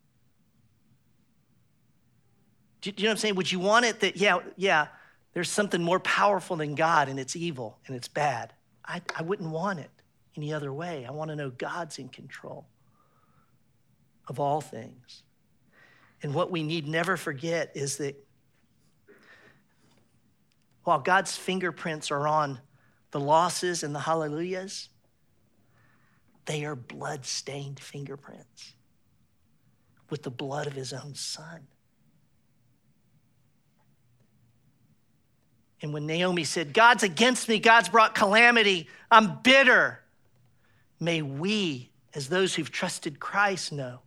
Do 2.81 2.91
you 2.95 3.03
know 3.03 3.09
what 3.09 3.11
I'm 3.11 3.17
saying? 3.17 3.35
Would 3.35 3.51
you 3.51 3.59
want 3.59 3.85
it 3.85 4.01
that, 4.01 4.17
yeah, 4.17 4.39
yeah, 4.57 4.87
there's 5.33 5.49
something 5.49 5.81
more 5.81 5.99
powerful 5.99 6.57
than 6.57 6.75
God 6.75 7.07
and 7.07 7.19
it's 7.19 7.35
evil 7.35 7.79
and 7.87 7.95
it's 7.95 8.07
bad? 8.07 8.53
I, 8.85 9.01
I 9.15 9.23
wouldn't 9.23 9.49
want 9.49 9.79
it 9.79 9.89
any 10.35 10.53
other 10.53 10.71
way. 10.71 11.05
I 11.07 11.11
want 11.11 11.29
to 11.29 11.35
know 11.35 11.49
God's 11.49 11.97
in 11.97 12.09
control 12.09 12.65
of 14.27 14.39
all 14.39 14.61
things. 14.61 15.23
And 16.21 16.33
what 16.33 16.51
we 16.51 16.63
need 16.63 16.87
never 16.87 17.17
forget 17.17 17.71
is 17.75 17.97
that 17.97 18.15
while 20.83 20.99
God's 20.99 21.35
fingerprints 21.35 22.11
are 22.11 22.27
on 22.27 22.59
the 23.11 23.19
losses 23.19 23.83
and 23.83 23.93
the 23.93 23.99
hallelujahs, 23.99 24.89
they 26.45 26.65
are 26.65 26.75
blood 26.75 27.25
stained 27.25 27.79
fingerprints 27.79 28.73
with 30.09 30.23
the 30.23 30.31
blood 30.31 30.67
of 30.67 30.73
his 30.73 30.93
own 30.93 31.15
son. 31.15 31.67
And 35.81 35.93
when 35.93 36.05
Naomi 36.05 36.45
said, 36.45 36.73
God's 36.73 37.03
against 37.03 37.49
me, 37.49 37.59
God's 37.59 37.89
brought 37.89 38.15
calamity, 38.15 38.87
I'm 39.11 39.39
bitter, 39.41 39.99
may 40.99 41.21
we, 41.21 41.91
as 42.13 42.29
those 42.29 42.55
who've 42.55 42.71
trusted 42.71 43.19
Christ, 43.19 43.73
know 43.73 43.99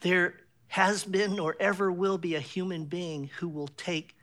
there 0.00 0.34
has 0.68 1.04
been 1.04 1.38
or 1.38 1.56
ever 1.58 1.90
will 1.90 2.18
be 2.18 2.34
a 2.34 2.40
human 2.40 2.84
being 2.84 3.30
who 3.38 3.48
will 3.48 3.68
take, 3.68 4.16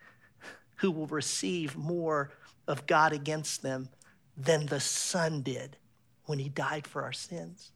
who 0.77 0.91
will 0.91 1.07
receive 1.07 1.75
more 1.75 2.31
of 2.67 2.87
God 2.87 3.13
against 3.13 3.61
them 3.61 3.89
than 4.37 4.65
the 4.65 4.79
Son 4.79 5.41
did 5.41 5.77
when 6.25 6.39
he 6.39 6.49
died 6.49 6.87
for 6.87 7.03
our 7.03 7.13
sins. 7.13 7.71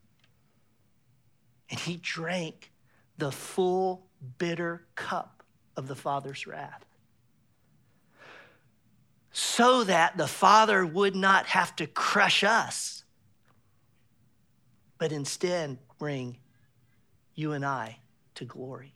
And 1.70 1.80
he 1.80 1.98
drank 1.98 2.72
the 3.18 3.32
full 3.32 4.08
bitter 4.38 4.86
cup 4.96 5.44
of 5.76 5.88
the 5.88 5.96
Father's 5.96 6.46
wrath 6.46 6.86
so 9.32 9.84
that 9.86 10.18
the 10.18 10.28
Father 10.28 10.86
would 10.86 11.16
not 11.16 11.46
have 11.48 11.76
to 11.78 11.88
crush 11.88 12.44
us, 12.44 13.04
but 14.98 15.12
instead 15.12 15.78
bring 15.98 16.38
you 17.36 17.54
and 17.54 17.66
I 17.66 17.98
to 18.36 18.46
glory. 18.46 18.94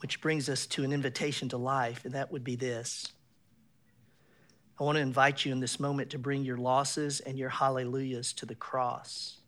Which 0.00 0.20
brings 0.20 0.48
us 0.48 0.66
to 0.66 0.84
an 0.84 0.92
invitation 0.92 1.48
to 1.50 1.56
life, 1.56 2.04
and 2.04 2.14
that 2.14 2.32
would 2.32 2.42
be 2.42 2.56
this. 2.56 3.12
I 4.80 4.84
want 4.84 4.96
to 4.96 5.02
invite 5.02 5.44
you 5.44 5.52
in 5.52 5.60
this 5.60 5.78
moment 5.78 6.10
to 6.10 6.18
bring 6.18 6.42
your 6.42 6.56
losses 6.56 7.20
and 7.20 7.38
your 7.38 7.50
hallelujahs 7.50 8.32
to 8.34 8.46
the 8.46 8.54
cross. 8.56 9.38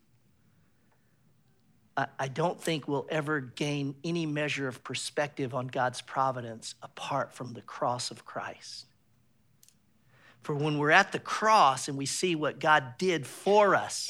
I 1.97 2.27
don't 2.27 2.59
think 2.61 2.89
we'll 2.89 3.07
ever 3.09 3.39
gain 3.39 3.95
any 4.03 4.25
measure 4.25 4.67
of 4.67 4.83
perspective 4.83 5.53
on 5.53 5.67
God's 5.67 6.01
providence 6.01 6.75
apart 6.81 7.33
from 7.33 7.53
the 7.53 7.61
cross 7.61 8.11
of 8.11 8.25
Christ. 8.25 8.85
For 10.45 10.55
when 10.55 10.77
we're 10.77 10.91
at 10.91 11.11
the 11.11 11.19
cross 11.19 11.87
and 11.87 11.97
we 11.97 12.05
see 12.05 12.35
what 12.35 12.59
God 12.59 12.97
did 12.97 13.25
for 13.25 13.75
us, 13.75 14.09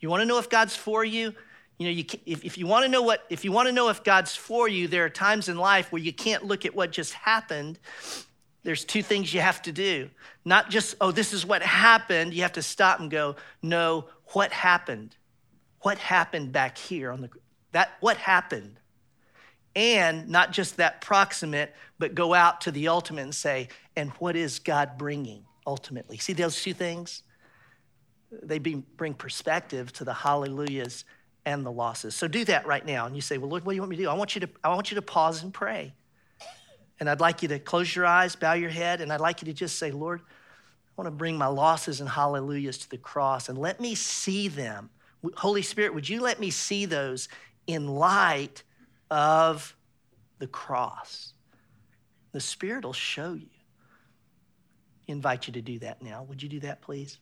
you 0.00 0.08
want 0.08 0.20
to 0.20 0.26
know 0.26 0.38
if 0.38 0.48
God's 0.48 0.76
for 0.76 1.04
you? 1.04 1.34
You 1.78 1.86
know, 1.86 1.92
you 1.92 2.04
if, 2.26 2.44
if 2.44 2.58
you 2.58 2.66
want 2.66 2.84
to 2.84 2.90
know 2.90 3.02
what, 3.02 3.24
if 3.30 3.44
you 3.44 3.52
want 3.52 3.68
to 3.68 3.72
know 3.72 3.88
if 3.88 4.04
God's 4.04 4.36
for 4.36 4.68
you, 4.68 4.86
there 4.86 5.04
are 5.04 5.10
times 5.10 5.48
in 5.48 5.56
life 5.56 5.90
where 5.90 6.02
you 6.02 6.12
can't 6.12 6.44
look 6.44 6.64
at 6.64 6.74
what 6.74 6.92
just 6.92 7.14
happened. 7.14 7.78
There's 8.62 8.84
two 8.84 9.02
things 9.02 9.34
you 9.34 9.40
have 9.40 9.62
to 9.62 9.72
do. 9.72 10.10
Not 10.44 10.70
just, 10.70 10.94
oh, 11.00 11.10
this 11.10 11.32
is 11.32 11.44
what 11.44 11.62
happened. 11.62 12.34
You 12.34 12.42
have 12.42 12.52
to 12.52 12.62
stop 12.62 13.00
and 13.00 13.10
go, 13.10 13.36
no, 13.62 14.06
what 14.26 14.52
happened? 14.52 15.16
what 15.82 15.98
happened 15.98 16.52
back 16.52 16.78
here 16.78 17.10
on 17.10 17.20
the 17.20 17.30
that 17.72 17.92
what 18.00 18.16
happened 18.16 18.78
and 19.74 20.28
not 20.28 20.52
just 20.52 20.76
that 20.76 21.00
proximate 21.00 21.74
but 21.98 22.14
go 22.14 22.34
out 22.34 22.60
to 22.62 22.70
the 22.70 22.88
ultimate 22.88 23.22
and 23.22 23.34
say 23.34 23.68
and 23.96 24.10
what 24.12 24.36
is 24.36 24.58
god 24.58 24.96
bringing 24.96 25.44
ultimately. 25.66 26.18
See 26.18 26.32
those 26.32 26.60
two 26.62 26.74
things? 26.74 27.22
They 28.42 28.58
bring 28.58 29.14
perspective 29.14 29.92
to 29.94 30.04
the 30.04 30.14
hallelujahs 30.14 31.04
and 31.44 31.66
the 31.66 31.72
losses. 31.72 32.14
So 32.14 32.28
do 32.28 32.44
that 32.46 32.66
right 32.66 32.84
now. 32.84 33.06
And 33.06 33.14
you 33.14 33.22
say 33.22 33.38
well 33.38 33.50
lord 33.50 33.64
what 33.64 33.72
do 33.72 33.76
you 33.76 33.82
want 33.82 33.90
me 33.90 33.96
to 33.96 34.02
do? 34.04 34.08
I 34.10 34.14
want 34.14 34.34
you 34.34 34.40
to 34.42 34.48
i 34.64 34.68
want 34.68 34.90
you 34.90 34.94
to 34.96 35.02
pause 35.02 35.42
and 35.42 35.52
pray. 35.52 35.92
And 37.00 37.10
i'd 37.10 37.20
like 37.20 37.42
you 37.42 37.48
to 37.48 37.58
close 37.58 37.94
your 37.94 38.06
eyes 38.06 38.36
bow 38.36 38.52
your 38.52 38.70
head 38.70 39.00
and 39.00 39.12
i'd 39.12 39.20
like 39.20 39.42
you 39.42 39.46
to 39.46 39.52
just 39.52 39.78
say 39.78 39.90
lord 39.90 40.20
i 40.20 40.92
want 40.96 41.06
to 41.06 41.10
bring 41.10 41.36
my 41.36 41.46
losses 41.46 42.00
and 42.00 42.08
hallelujahs 42.08 42.78
to 42.78 42.90
the 42.90 42.98
cross 42.98 43.48
and 43.48 43.58
let 43.58 43.80
me 43.80 43.94
see 43.94 44.48
them. 44.48 44.90
Holy 45.36 45.62
Spirit, 45.62 45.94
would 45.94 46.08
you 46.08 46.20
let 46.20 46.40
me 46.40 46.50
see 46.50 46.86
those 46.86 47.28
in 47.66 47.88
light 47.88 48.62
of 49.10 49.76
the 50.38 50.46
cross? 50.46 51.32
The 52.32 52.40
Spirit 52.40 52.84
will 52.84 52.92
show 52.92 53.34
you. 53.34 53.46
Invite 55.12 55.46
you 55.46 55.52
to 55.52 55.60
do 55.60 55.78
that 55.80 56.00
now. 56.00 56.22
Would 56.22 56.42
you 56.42 56.48
do 56.48 56.60
that, 56.60 56.80
please? 56.80 57.18